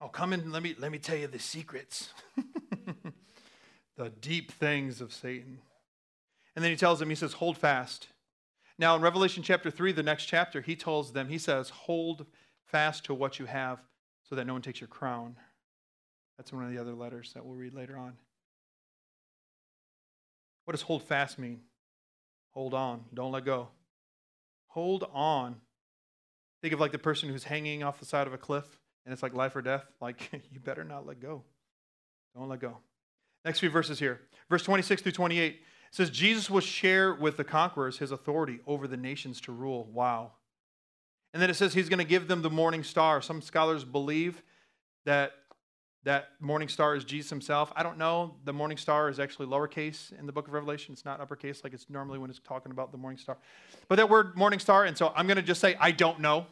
[0.00, 2.10] Oh, come in, let me let me tell you the secrets.
[3.96, 5.58] the deep things of Satan.
[6.54, 8.08] And then he tells them, he says, hold fast.
[8.78, 12.26] Now, in Revelation chapter 3, the next chapter, he tells them, he says, hold
[12.64, 13.80] fast to what you have
[14.28, 15.36] so that no one takes your crown.
[16.36, 18.14] That's one of the other letters that we'll read later on.
[20.64, 21.60] What does hold fast mean?
[22.52, 23.04] Hold on.
[23.12, 23.68] Don't let go.
[24.68, 25.56] Hold on.
[26.62, 28.64] Think of like the person who's hanging off the side of a cliff
[29.04, 29.84] and it's like life or death.
[30.00, 31.42] Like, you better not let go.
[32.36, 32.78] Don't let go.
[33.44, 34.20] Next few verses here.
[34.48, 38.96] Verse 26 through 28 says, Jesus will share with the conquerors his authority over the
[38.96, 39.88] nations to rule.
[39.92, 40.32] Wow.
[41.32, 43.22] And then it says he's going to give them the morning star.
[43.22, 44.42] Some scholars believe
[45.04, 45.32] that
[46.04, 47.72] that morning star is Jesus himself.
[47.76, 48.36] I don't know.
[48.44, 50.94] The morning star is actually lowercase in the book of Revelation.
[50.94, 53.36] It's not uppercase like it's normally when it's talking about the morning star.
[53.86, 56.46] But that word morning star, and so I'm going to just say I don't know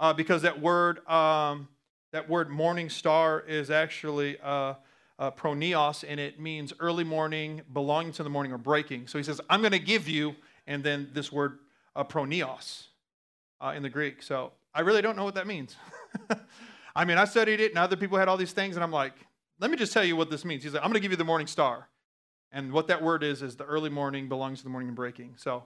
[0.00, 1.68] uh, because that word, um,
[2.12, 4.74] that word morning star is actually uh,
[5.18, 9.06] uh, proneos, and it means early morning, belonging to the morning, or breaking.
[9.06, 11.58] So he says, I'm going to give you, and then this word
[11.94, 12.88] uh, proneos
[13.60, 14.22] uh, in the Greek.
[14.22, 15.76] So I really don't know what that means.
[16.96, 19.14] I mean, I studied it, and other people had all these things, and I'm like,
[19.58, 20.62] let me just tell you what this means.
[20.62, 21.88] He's like, I'm going to give you the morning star.
[22.52, 25.34] And what that word is, is the early morning belongs to the morning and breaking.
[25.36, 25.64] So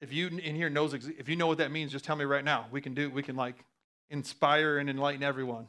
[0.00, 2.44] if you in here knows, if you know what that means, just tell me right
[2.44, 2.66] now.
[2.70, 3.64] We can do, we can like
[4.10, 5.68] inspire and enlighten everyone.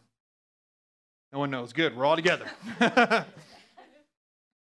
[1.33, 1.73] No one knows.
[1.73, 1.97] Good.
[1.97, 2.45] We're all together.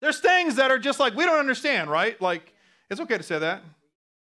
[0.01, 2.21] There's things that are just like we don't understand, right?
[2.21, 2.53] Like
[2.91, 3.63] it's okay to say that,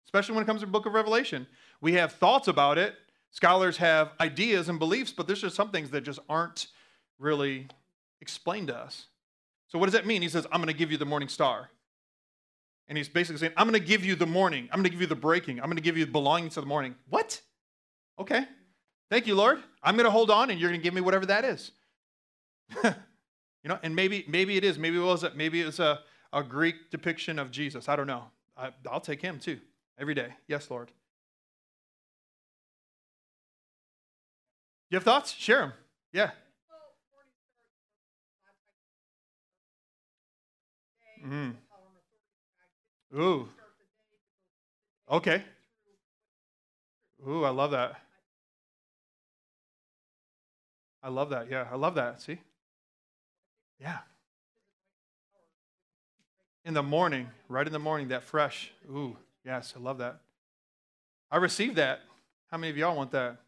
[0.07, 1.47] especially when it comes to the book of Revelation.
[1.81, 2.95] We have thoughts about it,
[3.31, 6.69] Scholars have ideas and beliefs, but there's just some things that just aren't
[7.19, 7.69] really
[8.21, 9.07] explained to us.
[9.69, 10.23] So, what does that mean?
[10.23, 11.71] He says, I'm going to give you the morning star.
[12.89, 14.69] And he's basically saying, I'm going to give you the morning.
[14.73, 15.61] I'm going to give you the breaking.
[15.61, 16.95] I'm going to give you the belonging to the morning.
[17.11, 17.43] What?
[18.19, 18.47] Okay.
[19.11, 19.63] Thank you, Lord.
[19.83, 21.73] I'm going to hold on and you're going to give me whatever that is.
[22.85, 22.93] you
[23.65, 24.79] know, and maybe maybe it is.
[24.79, 26.01] Maybe it was a, maybe it was a,
[26.33, 27.89] a Greek depiction of Jesus.
[27.89, 28.25] I don't know.
[28.57, 29.59] I, I'll take him too
[29.99, 30.35] every day.
[30.47, 30.91] Yes, Lord.
[34.91, 35.33] You have thoughts?
[35.33, 35.73] Share them.
[36.13, 36.31] Yeah.
[41.27, 41.55] Mm.
[43.15, 43.49] Ooh.
[45.11, 45.43] Okay.
[47.27, 48.01] Ooh, I love that.
[51.03, 51.51] I love that.
[51.51, 52.21] Yeah, I love that.
[52.21, 52.39] See?
[53.81, 53.99] Yeah.
[56.65, 58.71] In the morning, right in the morning, that fresh.
[58.91, 60.21] Ooh, yes, I love that.
[61.31, 62.01] I received that.
[62.51, 63.39] How many of y'all want that?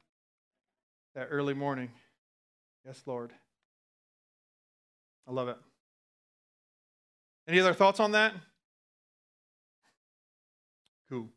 [1.15, 1.91] that early morning.
[2.87, 3.31] Yes, Lord.
[5.29, 5.57] I love it.
[7.49, 8.33] Any other thoughts on that?
[11.09, 11.29] Cool.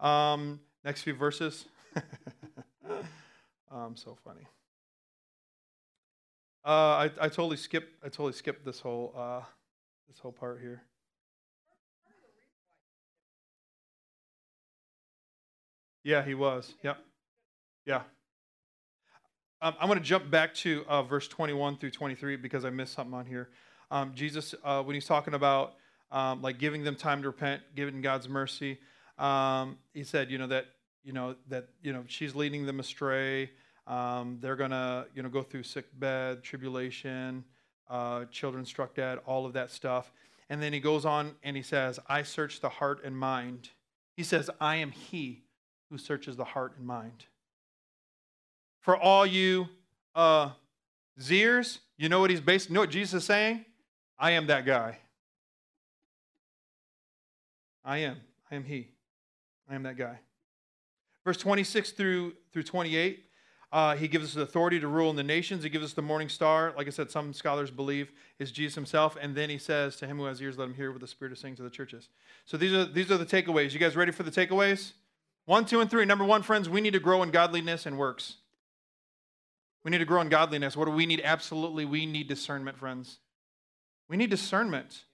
[0.00, 1.66] Um, next few verses.
[3.70, 4.42] um, so funny.
[6.66, 7.94] Uh, I, I totally skipped.
[8.02, 9.42] I totally skipped this whole uh,
[10.08, 10.82] this whole part here.
[16.02, 16.74] Yeah, he was.
[16.82, 16.98] Yep.
[17.84, 18.02] Yeah.
[19.62, 22.94] Um, I'm going to jump back to uh, verse 21 through 23 because I missed
[22.94, 23.48] something on here.
[23.90, 25.74] Um, Jesus, uh, when he's talking about
[26.10, 28.78] um, like giving them time to repent, giving God's mercy,
[29.18, 30.66] um, he said, you know that
[31.04, 33.50] you know that you know she's leading them astray.
[33.86, 37.44] Um, they're gonna you know go through sick bed, tribulation,
[37.88, 40.12] uh, children struck dead, all of that stuff.
[40.48, 43.70] And then he goes on and he says, "I search the heart and mind."
[44.16, 45.44] He says, "I am He
[45.90, 47.26] who searches the heart and mind."
[48.86, 49.68] for all you
[50.14, 50.50] uh,
[51.20, 53.64] Zeers, you know what he's based, you know what Jesus is saying?
[54.16, 54.98] I am that guy.
[57.84, 58.18] I am.
[58.48, 58.92] I am he.
[59.68, 60.20] I am that guy.
[61.24, 63.24] Verse 26 through, through 28,
[63.76, 65.62] uh, he gives us the authority to rule in the nations.
[65.62, 66.72] He gives us the morning star.
[66.78, 69.18] Like I said, some scholars believe is Jesus himself.
[69.20, 71.34] And then he says, To him who has ears, let him hear what the Spirit
[71.34, 72.08] is saying to the churches.
[72.46, 73.74] So these are, these are the takeaways.
[73.74, 74.92] You guys ready for the takeaways?
[75.44, 76.06] One, two, and three.
[76.06, 78.36] Number one, friends, we need to grow in godliness and works.
[79.84, 80.74] We need to grow in godliness.
[80.74, 81.20] What do we need?
[81.22, 83.18] Absolutely, we need discernment, friends.
[84.08, 85.04] We need discernment.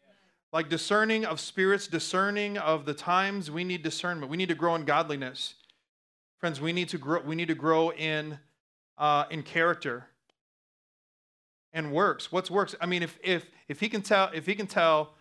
[0.53, 4.31] Like discerning of spirits, discerning of the times, we need discernment.
[4.31, 5.55] We need to grow in godliness.
[6.39, 8.39] Friends, we need to grow, we need to grow in,
[8.99, 10.07] uh, in character
[11.73, 12.31] and works.
[12.31, 12.75] What's works?
[12.81, 15.15] I mean, if, if, if he can tell, if he can tell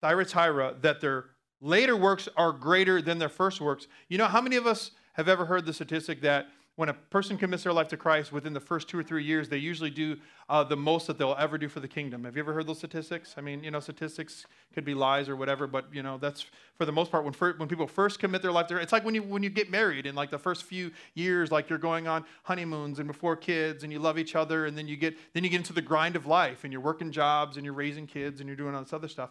[0.00, 1.26] Thyatira that their
[1.60, 5.28] later works are greater than their first works, you know how many of us have
[5.28, 8.60] ever heard the statistic that when a person commits their life to Christ within the
[8.60, 10.18] first two or three years, they usually do
[10.50, 12.24] uh, the most that they'll ever do for the kingdom.
[12.24, 13.34] Have you ever heard those statistics?
[13.38, 16.44] I mean, you know, statistics could be lies or whatever, but you know, that's
[16.76, 18.76] for the most part when fir- when people first commit their life to.
[18.76, 21.70] It's like when you when you get married in like the first few years, like
[21.70, 24.98] you're going on honeymoons and before kids, and you love each other, and then you
[24.98, 27.74] get then you get into the grind of life, and you're working jobs, and you're
[27.74, 29.30] raising kids, and you're doing all this other stuff,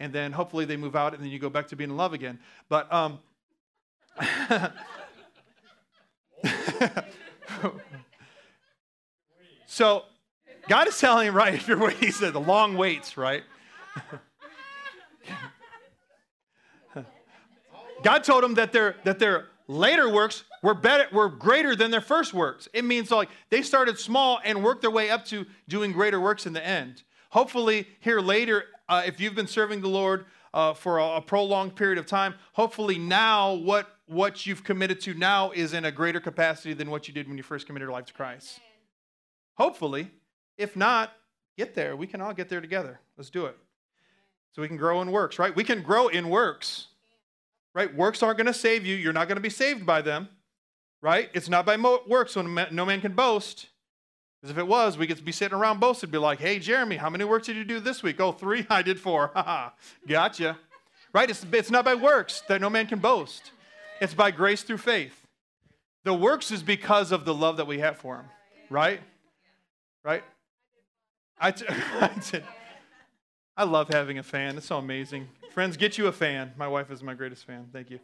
[0.00, 2.14] and then hopefully they move out, and then you go back to being in love
[2.14, 2.38] again.
[2.70, 3.18] But um.
[9.66, 10.04] so
[10.68, 13.44] God is telling him, right, if you're waiting, he said the long waits, right?
[18.02, 22.00] God told him that their that their later works were better were greater than their
[22.00, 22.68] first works.
[22.72, 26.46] It means like they started small and worked their way up to doing greater works
[26.46, 27.02] in the end.
[27.30, 31.74] hopefully, here later, uh, if you've been serving the Lord uh, for a, a prolonged
[31.74, 36.20] period of time, hopefully now what, what you've committed to now is in a greater
[36.20, 38.60] capacity than what you did when you first committed your life to Christ.
[39.56, 40.10] Hopefully.
[40.56, 41.12] If not,
[41.56, 41.96] get there.
[41.96, 43.00] We can all get there together.
[43.16, 43.56] Let's do it.
[44.52, 45.54] So we can grow in works, right?
[45.54, 46.86] We can grow in works,
[47.74, 47.94] right?
[47.94, 48.96] Works aren't going to save you.
[48.96, 50.28] You're not going to be saved by them,
[51.02, 51.28] right?
[51.34, 53.66] It's not by works, so no man can boast.
[54.40, 57.10] Because if it was, we could be sitting around boasting, be like, hey, Jeremy, how
[57.10, 58.20] many works did you do this week?
[58.20, 58.66] Oh, three?
[58.70, 59.30] I did four.
[59.34, 59.70] Haha,
[60.08, 60.56] gotcha.
[61.12, 61.28] Right?
[61.28, 63.52] It's, it's not by works that no man can boast,
[64.00, 65.26] it's by grace through faith.
[66.04, 68.26] The works is because of the love that we have for him,
[68.70, 69.00] right?
[70.04, 70.22] Right?
[71.38, 71.66] I, t-
[72.00, 72.40] I, t-
[73.56, 74.56] I love having a fan.
[74.56, 75.28] It's so amazing.
[75.52, 76.52] Friends, get you a fan.
[76.56, 77.68] My wife is my greatest fan.
[77.72, 77.98] Thank you.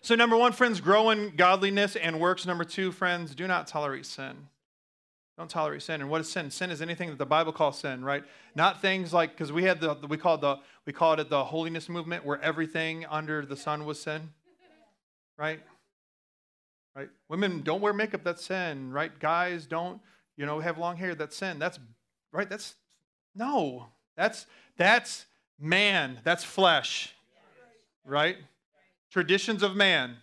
[0.00, 2.46] So, number one, friends, grow in godliness and works.
[2.46, 4.48] Number two, friends, do not tolerate sin.
[5.38, 6.00] Don't tolerate sin.
[6.00, 6.50] And what is sin?
[6.50, 8.24] Sin is anything that the Bible calls sin, right?
[8.56, 11.88] Not things like because we had the we called the we called it the holiness
[11.88, 14.30] movement, where everything under the sun was sin,
[15.38, 15.60] right?
[16.96, 17.08] Right.
[17.28, 18.24] Women don't wear makeup.
[18.24, 19.16] That's sin, right?
[19.20, 20.00] Guys don't
[20.36, 21.14] you know have long hair.
[21.14, 21.60] That's sin.
[21.60, 21.78] That's
[22.32, 22.50] right.
[22.50, 22.74] That's
[23.34, 23.86] no.
[24.16, 24.46] That's
[24.76, 25.26] that's
[25.60, 26.18] man.
[26.24, 27.14] That's flesh,
[28.04, 28.36] right?
[29.10, 30.16] traditions of man.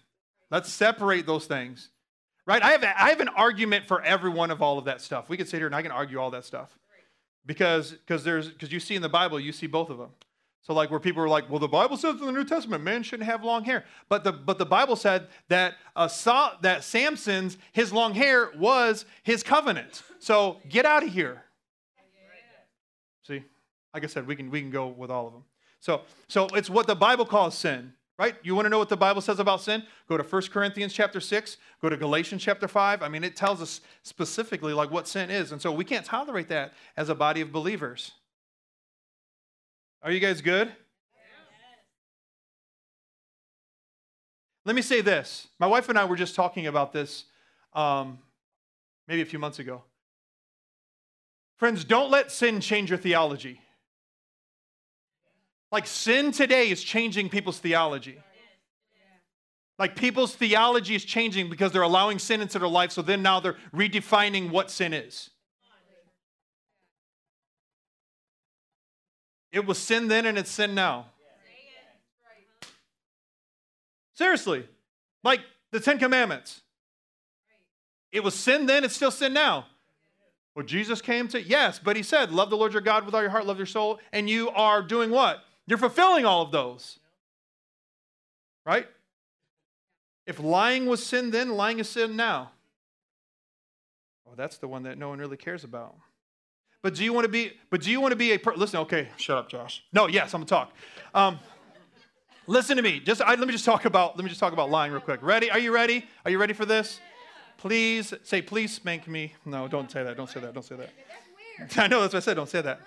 [0.52, 1.90] Let's separate those things.
[2.46, 2.62] Right?
[2.62, 5.30] I have, I have an argument for every one of all of that stuff.
[5.30, 6.78] We could sit here and I can argue all that stuff.
[7.46, 10.10] Because because there's because you see in the Bible, you see both of them.
[10.62, 13.04] So like where people are like, well, the Bible says in the New Testament, man
[13.04, 13.86] shouldn't have long hair.
[14.10, 19.06] But the but the Bible said that uh, saw, that Samson's his long hair was
[19.22, 20.02] his covenant.
[20.18, 21.44] So get out of here.
[23.28, 23.44] See,
[23.94, 25.44] like I said, we can we can go with all of them.
[25.82, 28.36] So so it's what the Bible calls sin right?
[28.44, 29.84] You want to know what the Bible says about sin?
[30.08, 33.02] Go to 1 Corinthians chapter 6, go to Galatians chapter 5.
[33.02, 35.52] I mean, it tells us specifically like what sin is.
[35.52, 38.12] And so we can't tolerate that as a body of believers.
[40.02, 40.72] Are you guys good?
[44.66, 45.48] Let me say this.
[45.60, 47.26] My wife and I were just talking about this
[47.74, 48.18] um,
[49.08, 49.84] maybe a few months ago.
[51.58, 53.62] Friends, don't let sin change your theology.
[55.76, 58.18] Like sin today is changing people's theology.
[59.78, 63.42] Like people's theology is changing because they're allowing sin into their life, so then now
[63.42, 65.32] they're redefining what sin is.
[69.52, 71.08] It was sin then and it's sin now.
[74.14, 74.66] Seriously.
[75.26, 76.62] Like the Ten Commandments.
[78.14, 79.66] It was sin then, it's still sin now.
[80.56, 83.22] Well, Jesus came to, yes, but he said, Love the Lord your God with all
[83.22, 85.45] your heart, love your soul, and you are doing what?
[85.68, 87.00] You're fulfilling all of those.
[88.66, 88.88] Right?
[90.26, 92.52] If lying was sin then, lying is sin now.
[94.28, 95.96] Oh, that's the one that no one really cares about.
[96.82, 97.54] But do you want to be?
[97.70, 98.38] But do you want to be a?
[98.38, 99.84] Per- listen, okay, shut up, Josh.
[99.92, 100.74] No, yes, I'm gonna talk.
[101.14, 101.40] Um,
[102.48, 103.00] listen to me.
[103.00, 104.16] Just I, let me just talk about.
[104.16, 105.22] Let me just talk about lying real quick.
[105.24, 105.50] Ready?
[105.50, 106.06] Are you ready?
[106.24, 107.00] Are you ready for this?
[107.58, 109.34] Please say, please spank me.
[109.46, 110.18] No, don't say that.
[110.18, 110.54] Don't say that.
[110.54, 110.90] Don't say that.
[111.78, 112.36] I know that's what I said.
[112.36, 112.82] Don't say that.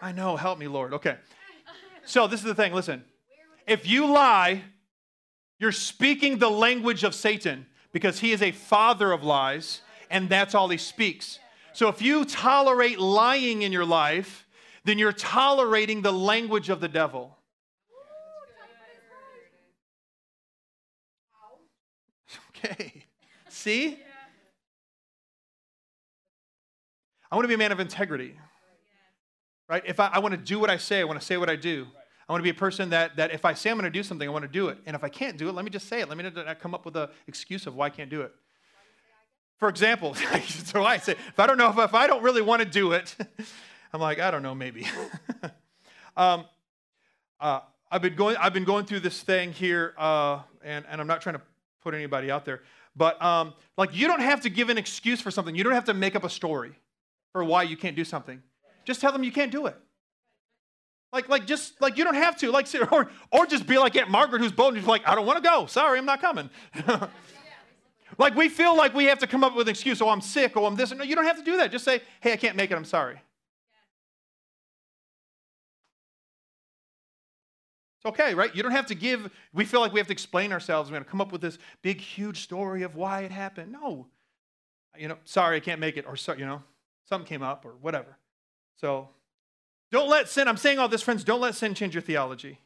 [0.00, 0.36] I know.
[0.36, 0.94] Help me, Lord.
[0.94, 1.16] Okay.
[2.04, 3.04] So, this is the thing listen.
[3.66, 4.62] If you lie,
[5.58, 10.54] you're speaking the language of Satan because he is a father of lies, and that's
[10.54, 11.38] all he speaks.
[11.72, 14.46] So, if you tolerate lying in your life,
[14.84, 17.36] then you're tolerating the language of the devil.
[22.64, 23.04] Okay.
[23.48, 23.98] See?
[27.28, 28.36] I want to be a man of integrity
[29.68, 29.82] right?
[29.86, 31.56] If I, I want to do what I say, I want to say what I
[31.56, 31.86] do.
[32.28, 34.02] I want to be a person that, that if I say I'm going to do
[34.02, 34.78] something, I want to do it.
[34.86, 36.08] And if I can't do it, let me just say it.
[36.08, 38.32] Let me not come up with an excuse of why I can't do it.
[39.58, 40.14] For example,
[40.46, 42.92] so I say, if I don't know, if, if I don't really want to do
[42.92, 43.14] it,
[43.92, 44.86] I'm like, I don't know, maybe.
[46.16, 46.46] um,
[47.40, 51.06] uh, I've been going, I've been going through this thing here, uh, and, and I'm
[51.06, 51.42] not trying to
[51.82, 52.62] put anybody out there,
[52.96, 55.54] but um, like you don't have to give an excuse for something.
[55.54, 56.72] You don't have to make up a story
[57.32, 58.42] for why you can't do something.
[58.84, 59.76] Just tell them you can't do it.
[61.12, 62.50] Like, like, just like you don't have to.
[62.50, 65.26] Like, or, or just be like Aunt Margaret, who's bold and she's like, I don't
[65.26, 65.66] want to go.
[65.66, 66.48] Sorry, I'm not coming.
[68.18, 70.00] like we feel like we have to come up with an excuse.
[70.00, 70.56] Oh, I'm sick.
[70.56, 70.92] Oh, I'm this.
[70.92, 71.70] No, you don't have to do that.
[71.70, 72.74] Just say, Hey, I can't make it.
[72.74, 73.20] I'm sorry.
[77.98, 78.52] It's okay, right?
[78.52, 79.30] You don't have to give.
[79.52, 80.90] We feel like we have to explain ourselves.
[80.90, 83.70] We're going to come up with this big, huge story of why it happened.
[83.70, 84.08] No,
[84.98, 86.62] you know, sorry, I can't make it, or you know,
[87.08, 88.18] something came up, or whatever.
[88.82, 89.08] So
[89.92, 92.58] don't let sin, I'm saying all this, friends, don't let sin change your theology.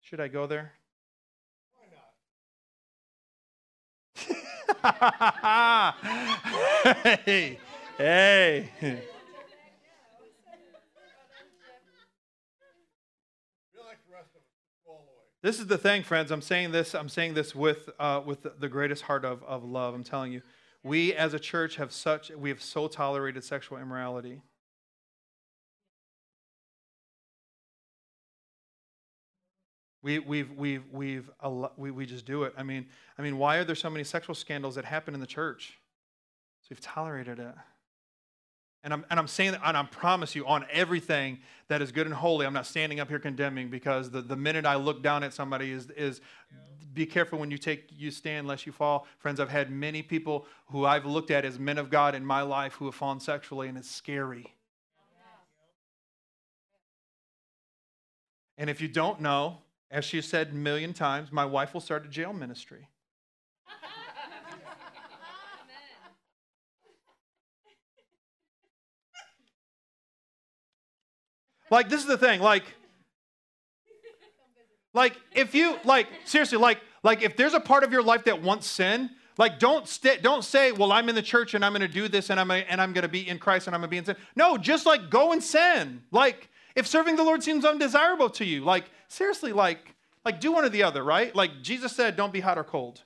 [0.00, 0.74] Should I go there?
[1.74, 1.86] Why
[5.52, 5.96] not?
[7.24, 7.58] hey,
[7.98, 8.70] hey.
[15.42, 16.30] This is the thing, friends.
[16.30, 16.94] I'm saying this.
[16.94, 19.94] I'm saying this with uh, with the greatest heart of, of love.
[19.94, 20.42] I'm telling you,
[20.82, 24.42] we as a church have such we have so tolerated sexual immorality.
[30.00, 31.28] We, we've, we've, we've,
[31.76, 32.54] we, we just do it.
[32.56, 32.86] I mean,
[33.18, 35.76] I mean, why are there so many sexual scandals that happen in the church?
[36.62, 37.54] So we've tolerated it.
[38.84, 42.06] And I'm, and I'm saying that, and I promise you, on everything that is good
[42.06, 45.24] and holy, I'm not standing up here condemning because the, the minute I look down
[45.24, 46.20] at somebody is, is
[46.94, 49.06] be careful when you take you stand lest you fall.
[49.18, 52.42] Friends, I've had many people who I've looked at as men of God in my
[52.42, 54.54] life who have fallen sexually, and it's scary.
[58.56, 59.58] And if you don't know,
[59.90, 62.88] as she said a million times, my wife will start a jail ministry.
[71.70, 72.64] Like this is the thing, like
[74.94, 78.42] like if you like seriously like like if there's a part of your life that
[78.42, 81.82] wants sin, like don't st- don't say, "Well, I'm in the church and I'm going
[81.82, 83.80] to do this and I'm gonna, and I'm going to be in Christ and I'm
[83.80, 86.02] going to be in sin." No, just like go and sin.
[86.10, 89.94] Like if serving the Lord seems undesirable to you, like seriously, like,
[90.24, 91.34] like do one or the other, right?
[91.34, 93.02] Like Jesus said, don't be hot or cold.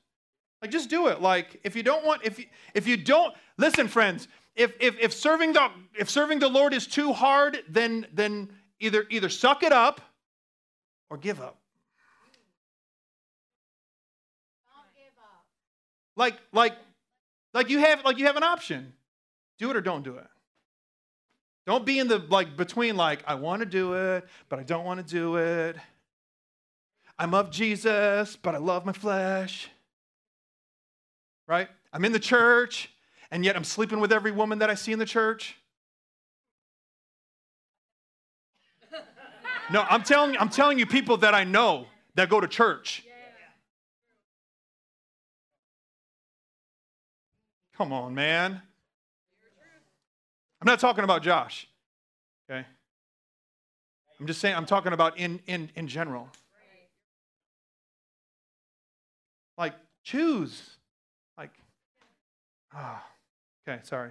[0.62, 1.20] Like just do it.
[1.20, 5.12] Like if you don't want, if you, if you don't listen, friends, if, if if
[5.12, 8.50] serving the if serving the Lord is too hard, then then
[8.80, 10.00] either either suck it up
[11.08, 11.58] or give up.
[16.16, 16.74] Like like
[17.54, 18.92] like you have like you have an option.
[19.58, 20.26] Do it or don't do it.
[21.66, 24.84] Don't be in the like between like I want to do it, but I don't
[24.84, 25.76] want to do it.
[27.18, 29.70] I'm of Jesus, but I love my flesh.
[31.46, 31.68] Right?
[31.92, 32.90] I'm in the church,
[33.32, 35.56] and yet I'm sleeping with every woman that I see in the church.
[39.72, 43.04] No, I'm telling I'm telling you people that I know that go to church.
[47.76, 48.60] Come on, man.
[50.60, 51.66] I'm not talking about Josh.
[52.48, 52.64] Okay?
[54.20, 56.28] I'm just saying, I'm talking about in, in, in general.
[59.58, 59.74] Like,
[60.04, 60.76] choose.
[61.36, 61.50] Like,
[62.72, 63.11] ah, oh,
[63.66, 64.10] okay, sorry.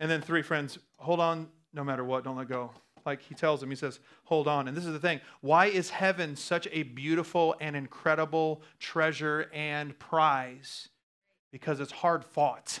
[0.00, 2.70] And then three friends, hold on no matter what, don't let go.
[3.04, 4.68] Like he tells them, he says, hold on.
[4.68, 9.98] And this is the thing why is heaven such a beautiful and incredible treasure and
[9.98, 10.88] prize?
[11.52, 12.80] Because it's hard fought.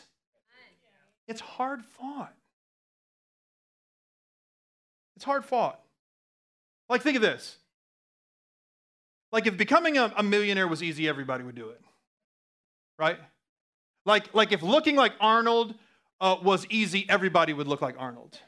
[1.26, 2.34] It's hard fought.
[5.16, 5.80] It's hard fought.
[6.88, 7.56] Like, think of this.
[9.30, 11.80] Like, if becoming a, a millionaire was easy, everybody would do it.
[12.98, 13.18] Right?
[14.08, 15.74] Like, like if looking like Arnold
[16.18, 18.38] uh, was easy, everybody would look like Arnold.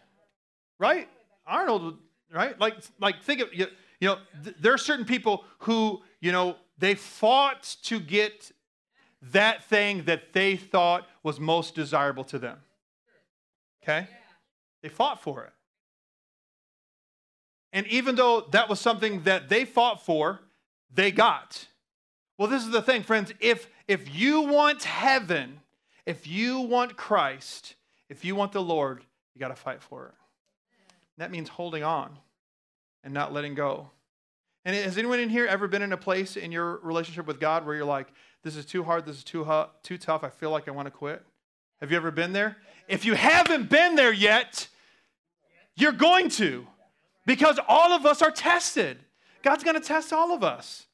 [0.78, 1.06] Right?
[1.46, 1.98] Arnold,
[2.32, 2.58] right?
[2.58, 3.66] Like, like think of, you,
[4.00, 8.50] you know, th- there are certain people who, you know, they fought to get
[9.20, 12.56] that thing that they thought was most desirable to them.
[13.82, 14.08] Okay?
[14.82, 15.52] They fought for it.
[17.74, 20.40] And even though that was something that they fought for,
[20.90, 21.66] they got.
[22.38, 23.34] Well, this is the thing, friends.
[23.38, 25.58] If if you want heaven,
[26.06, 27.74] if you want Christ,
[28.08, 29.02] if you want the Lord,
[29.34, 30.14] you got to fight for it.
[31.18, 32.16] That means holding on
[33.02, 33.90] and not letting go.
[34.64, 37.66] And has anyone in here ever been in a place in your relationship with God
[37.66, 38.06] where you're like,
[38.44, 39.44] this is too hard, this is too,
[39.82, 41.24] too tough, I feel like I want to quit?
[41.80, 42.58] Have you ever been there?
[42.86, 44.68] If you haven't been there yet,
[45.74, 46.64] you're going to
[47.26, 49.00] because all of us are tested.
[49.42, 50.86] God's going to test all of us.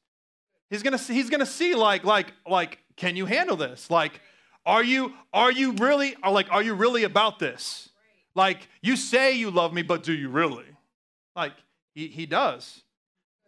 [0.71, 3.89] He's going to he's going to see like like like can you handle this?
[3.89, 4.19] Like
[4.65, 7.89] are you are you really are like are you really about this?
[8.35, 10.65] Like you say you love me but do you really?
[11.35, 11.53] Like
[11.93, 12.83] he he does.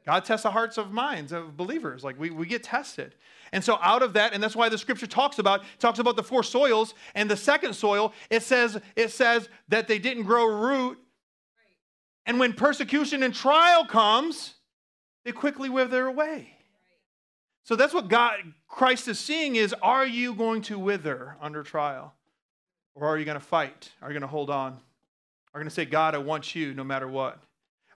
[0.05, 2.03] God tests the hearts of minds of believers.
[2.03, 3.13] Like we, we get tested.
[3.51, 6.23] And so out of that, and that's why the scripture talks about, talks about the
[6.23, 10.97] four soils, and the second soil, it says, it says that they didn't grow root.
[12.25, 14.55] And when persecution and trial comes,
[15.25, 16.55] they quickly wither away.
[17.69, 18.33] So that's what God
[18.67, 22.15] Christ is seeing is are you going to wither under trial?
[22.95, 23.91] Or are you going to fight?
[24.01, 24.71] Are you going to hold on?
[24.71, 27.37] Are you going to say, God, I want you no matter what?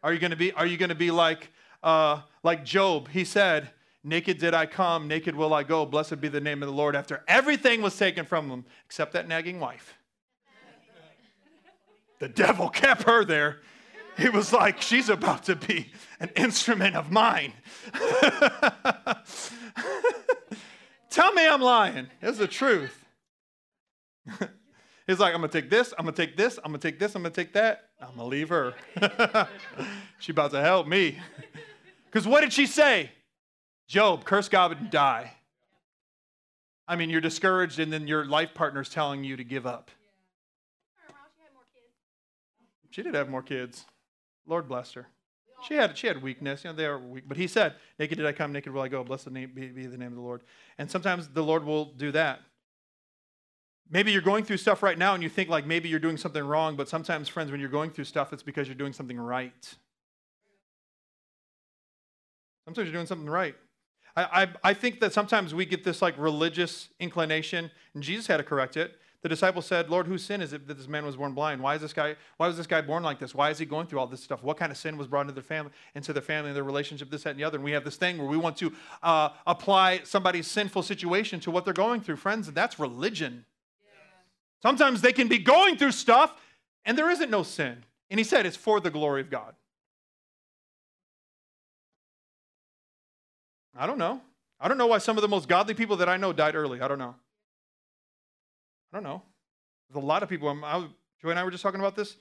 [0.03, 1.49] Are you going to be, are you going to be like,
[1.82, 3.09] uh, like Job?
[3.09, 3.71] He said,
[4.03, 5.88] Naked did I come, naked will I go.
[5.88, 9.28] Blessed be the name of the Lord after everything was taken from him except that
[9.28, 9.95] nagging wife.
[12.19, 13.61] the devil kept her there.
[14.17, 17.53] He was like, she's about to be an instrument of mine.
[21.09, 22.07] Tell me I'm lying.
[22.21, 23.05] It's the truth.
[25.07, 27.24] He's like, I'm gonna take this, I'm gonna take this, I'm gonna take this, I'm
[27.24, 27.89] gonna take that.
[28.01, 28.74] I'm gonna leave her.
[30.19, 31.19] she about to help me.
[32.05, 33.11] Because what did she say?
[33.88, 35.34] Job, curse God and die.
[36.88, 39.91] I mean, you're discouraged, and then your life partner's telling you to give up.
[42.91, 43.86] She did have more kids.
[44.45, 45.07] Lord bless her.
[45.68, 46.76] She had she had weakness, you know.
[46.76, 49.03] They are weak, but he said, "Naked did I come, naked will I go.
[49.03, 50.43] Blessed be, be the name of the Lord."
[50.78, 52.41] And sometimes the Lord will do that.
[53.89, 56.43] Maybe you're going through stuff right now, and you think like maybe you're doing something
[56.43, 56.76] wrong.
[56.76, 59.76] But sometimes, friends, when you're going through stuff, it's because you're doing something right.
[62.66, 63.55] Sometimes you're doing something right.
[64.16, 68.38] I, I, I think that sometimes we get this like religious inclination, and Jesus had
[68.38, 68.97] to correct it.
[69.24, 71.61] The disciples said, Lord, whose sin is it that this man was born blind?
[71.61, 73.34] Why is this guy, why was this guy born like this?
[73.34, 74.43] Why is he going through all this stuff?
[74.43, 77.09] What kind of sin was brought into their family, into their family, and their relationship,
[77.09, 77.55] this, that, and the other?
[77.55, 81.51] And we have this thing where we want to uh, apply somebody's sinful situation to
[81.51, 83.45] what they're going through, friends, and that's religion.
[83.82, 83.91] Yeah.
[84.61, 86.36] Sometimes they can be going through stuff
[86.84, 87.86] and there isn't no sin.
[88.09, 89.55] And he said it's for the glory of God.
[93.74, 94.19] I don't know.
[94.59, 96.82] I don't know why some of the most godly people that I know died early.
[96.82, 97.15] I don't know.
[98.93, 99.23] I don't know.
[99.89, 100.47] There's a lot of people.
[100.49, 100.85] I'm, I,
[101.21, 102.15] Joy and I were just talking about this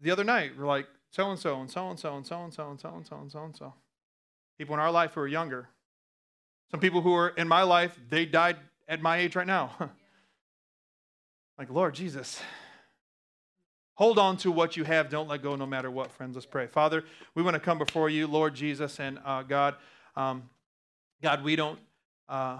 [0.00, 0.52] the other night.
[0.58, 2.88] We're like, so and so and so and so and so and so and so
[2.88, 3.74] and so and so and so.
[4.58, 5.68] People in our life who are younger.
[6.70, 8.56] Some people who are in my life, they died
[8.88, 9.76] at my age right now.
[11.58, 12.40] like, Lord Jesus,
[13.94, 15.08] hold on to what you have.
[15.08, 16.34] Don't let go no matter what, friends.
[16.34, 16.66] Let's pray.
[16.66, 19.76] Father, we want to come before you, Lord Jesus, and uh, God,
[20.16, 20.48] um,
[21.22, 21.78] God, we don't.
[22.28, 22.58] Uh,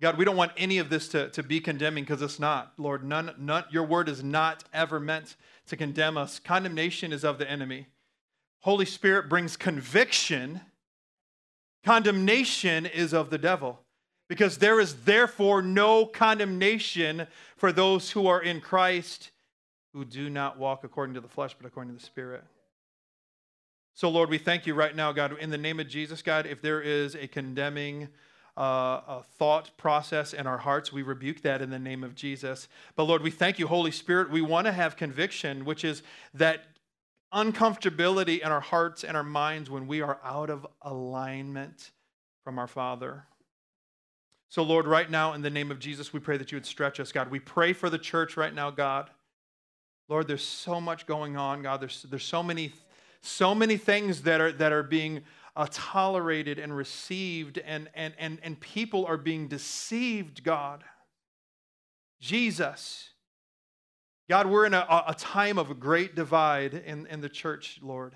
[0.00, 2.72] God, we don't want any of this to, to be condemning because it's not.
[2.76, 5.36] Lord, none, none, your word is not ever meant
[5.68, 6.38] to condemn us.
[6.38, 7.86] Condemnation is of the enemy.
[8.60, 10.60] Holy Spirit brings conviction.
[11.84, 13.80] Condemnation is of the devil.
[14.28, 17.26] Because there is therefore no condemnation
[17.56, 19.30] for those who are in Christ
[19.94, 22.44] who do not walk according to the flesh, but according to the Spirit.
[23.94, 26.60] So, Lord, we thank you right now, God, in the name of Jesus, God, if
[26.60, 28.08] there is a condemning,
[28.56, 30.92] uh, a thought process in our hearts.
[30.92, 32.68] We rebuke that in the name of Jesus.
[32.94, 34.30] But Lord, we thank you, Holy Spirit.
[34.30, 36.02] We want to have conviction, which is
[36.34, 36.64] that
[37.34, 41.90] uncomfortability in our hearts and our minds when we are out of alignment
[42.44, 43.24] from our Father.
[44.48, 47.00] So, Lord, right now, in the name of Jesus, we pray that you would stretch
[47.00, 47.30] us, God.
[47.30, 49.10] We pray for the church right now, God.
[50.08, 51.80] Lord, there's so much going on, God.
[51.80, 52.72] There's, there's so many
[53.22, 55.22] so many things that are that are being
[55.56, 60.84] uh, tolerated and received, and, and, and, and people are being deceived, God.
[62.20, 63.10] Jesus.
[64.28, 68.14] God, we're in a, a time of a great divide in, in the church, Lord.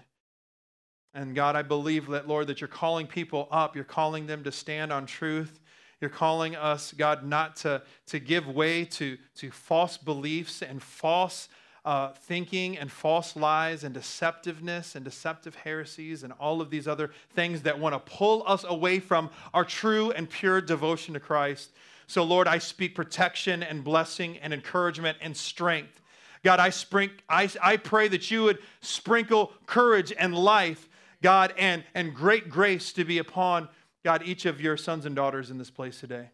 [1.15, 3.75] And God, I believe that, Lord, that you're calling people up.
[3.75, 5.61] You're calling them to stand on truth.
[6.01, 11.49] You're calling us, God, not to, to give way to, to false beliefs and false
[11.85, 17.11] uh, thinking and false lies and deceptiveness and deceptive heresies and all of these other
[17.35, 21.71] things that want to pull us away from our true and pure devotion to Christ.
[22.07, 26.01] So, Lord, I speak protection and blessing and encouragement and strength.
[26.43, 30.89] God, I, sprink, I, I pray that you would sprinkle courage and life,
[31.23, 33.69] God, and, and great grace to be upon,
[34.05, 36.31] God, each of your sons and daughters in this place today.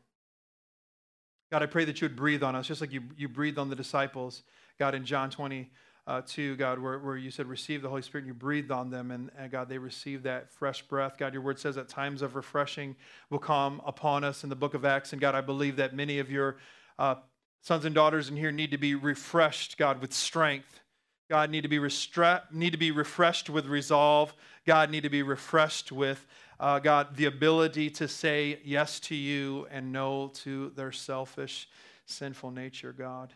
[1.51, 3.69] God, I pray that you would breathe on us, just like you, you breathed on
[3.69, 4.43] the disciples.
[4.79, 5.71] God, in John 20,
[6.07, 8.91] uh, 2, God, where, where you said, receive the Holy Spirit, and you breathed on
[8.91, 11.19] them, and, and, God, they received that fresh breath.
[11.19, 12.95] God, your word says that times of refreshing
[13.29, 15.13] will come upon us in the book of Acts.
[15.13, 16.59] And God, I believe that many of your
[16.99, 17.17] uh,
[17.61, 20.81] sons and daughters in here need to be refreshed, God, with strength.
[21.29, 24.33] God, need to be, restra- need to be refreshed with resolve.
[24.65, 26.25] God, need to be refreshed with,
[26.61, 31.69] uh, God, the ability to say yes to you and no to their selfish,
[32.05, 33.33] sinful nature, God.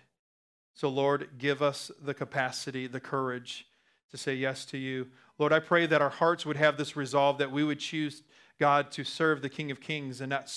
[0.81, 3.67] So, Lord, give us the capacity, the courage
[4.13, 5.09] to say yes to you.
[5.39, 8.23] Lord, I pray that our hearts would have this resolve that we would choose,
[8.59, 10.51] God, to serve the King of Kings and not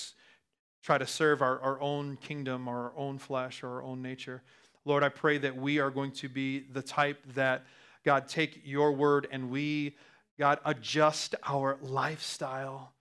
[0.82, 4.42] try to serve our, our own kingdom or our own flesh or our own nature.
[4.86, 7.66] Lord, I pray that we are going to be the type that,
[8.02, 9.94] God, take your word and we,
[10.38, 12.94] God, adjust our lifestyle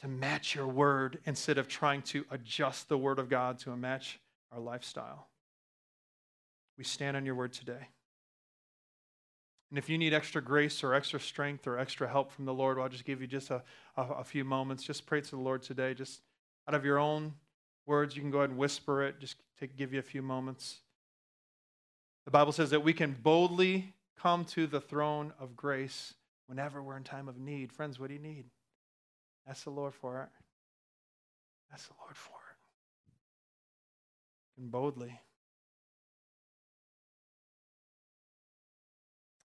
[0.00, 4.18] to match your word instead of trying to adjust the word of God to match
[4.50, 5.28] our lifestyle.
[6.76, 7.88] We stand on your word today.
[9.70, 12.76] And if you need extra grace or extra strength or extra help from the Lord,
[12.76, 13.62] well, I'll just give you just a,
[13.96, 14.84] a, a, few moments.
[14.84, 15.94] Just pray to the Lord today.
[15.94, 16.20] Just
[16.68, 17.34] out of your own
[17.86, 19.18] words, you can go ahead and whisper it.
[19.18, 20.80] Just to give you a few moments.
[22.24, 26.14] The Bible says that we can boldly come to the throne of grace
[26.46, 27.72] whenever we're in time of need.
[27.72, 28.44] Friends, what do you need?
[29.48, 30.28] Ask the Lord for it.
[31.72, 32.56] Ask the Lord for it.
[34.60, 35.20] And boldly.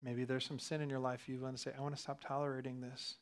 [0.04, 2.22] Maybe there's some sin in your life you want to say, I want to stop
[2.22, 3.16] tolerating this.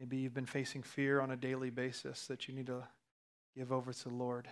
[0.00, 2.82] Maybe you've been facing fear on a daily basis that you need to
[3.56, 4.48] give over to the Lord.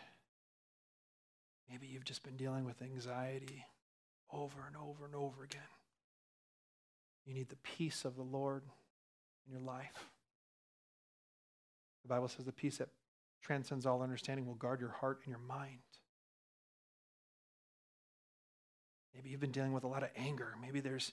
[1.68, 3.64] Maybe you've just been dealing with anxiety
[4.32, 5.62] over and over and over again.
[7.26, 8.62] You need the peace of the Lord
[9.46, 10.08] in your life.
[12.02, 12.88] The Bible says the peace that
[13.42, 15.78] transcends all understanding will guard your heart and your mind.
[19.14, 20.54] Maybe you've been dealing with a lot of anger.
[20.60, 21.12] Maybe there's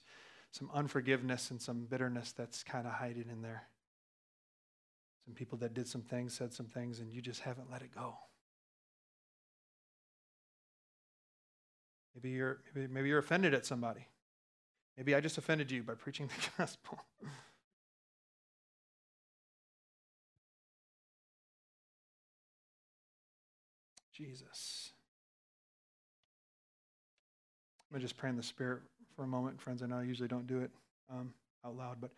[0.50, 3.68] some unforgiveness and some bitterness that's kind of hiding in there.
[5.24, 7.94] Some people that did some things, said some things, and you just haven't let it
[7.94, 8.14] go.
[12.14, 14.06] Maybe you're, maybe, maybe you're offended at somebody.
[14.96, 16.98] Maybe I just offended you by preaching the gospel.
[24.12, 24.91] Jesus.
[27.92, 28.80] I'm going to just pray in the Spirit
[29.14, 29.60] for a moment.
[29.60, 30.70] Friends, I know I usually don't do it
[31.10, 32.10] um, out loud, but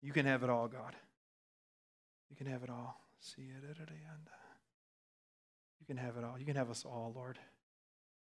[0.00, 0.96] you can have it all, God.
[2.30, 2.96] You can have it all.
[5.78, 6.38] You can have it all.
[6.38, 7.38] You can have us all, Lord.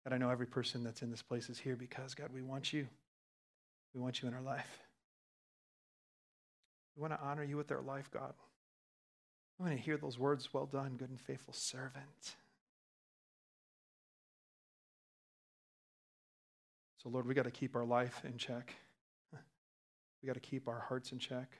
[0.03, 2.73] God, I know every person that's in this place is here because, God, we want
[2.73, 2.89] you.
[3.93, 4.84] We want you in our life.
[6.95, 8.33] We want to honor you with our life, God.
[9.59, 12.35] We want to hear those words, well done, good and faithful servant.
[17.01, 18.73] So, Lord, we got to keep our life in check.
[20.23, 21.51] We got to keep our hearts in check.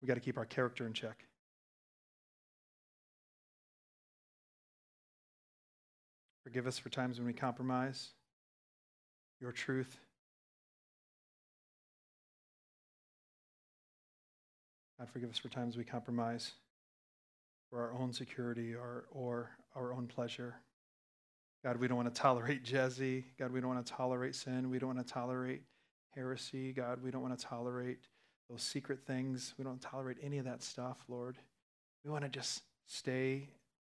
[0.00, 1.24] We got to keep our character in check.
[6.44, 8.10] Forgive us for times when we compromise
[9.40, 9.98] your truth.
[15.12, 16.52] Forgive us for times we compromise
[17.70, 20.56] for our own security or, or our own pleasure.
[21.64, 23.24] God, we don't want to tolerate Jezzy.
[23.38, 24.70] God, we don't want to tolerate sin.
[24.70, 25.62] We don't want to tolerate
[26.14, 26.72] heresy.
[26.72, 28.00] God, we don't want to tolerate
[28.50, 29.54] those secret things.
[29.58, 31.36] We don't tolerate any of that stuff, Lord.
[32.04, 33.48] We want to just stay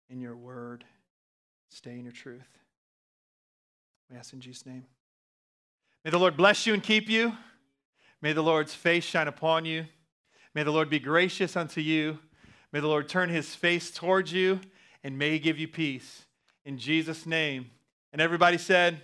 [0.10, 0.84] in your word,
[1.70, 2.48] stay in your truth.
[4.10, 4.86] We ask in Jesus' name.
[6.04, 7.34] May the Lord bless you and keep you.
[8.22, 9.86] May the Lord's face shine upon you.
[10.56, 12.20] May the Lord be gracious unto you.
[12.72, 14.60] May the Lord turn his face towards you
[15.04, 16.26] and may he give you peace.
[16.66, 17.72] In Jesus' name.
[18.12, 19.02] And everybody said,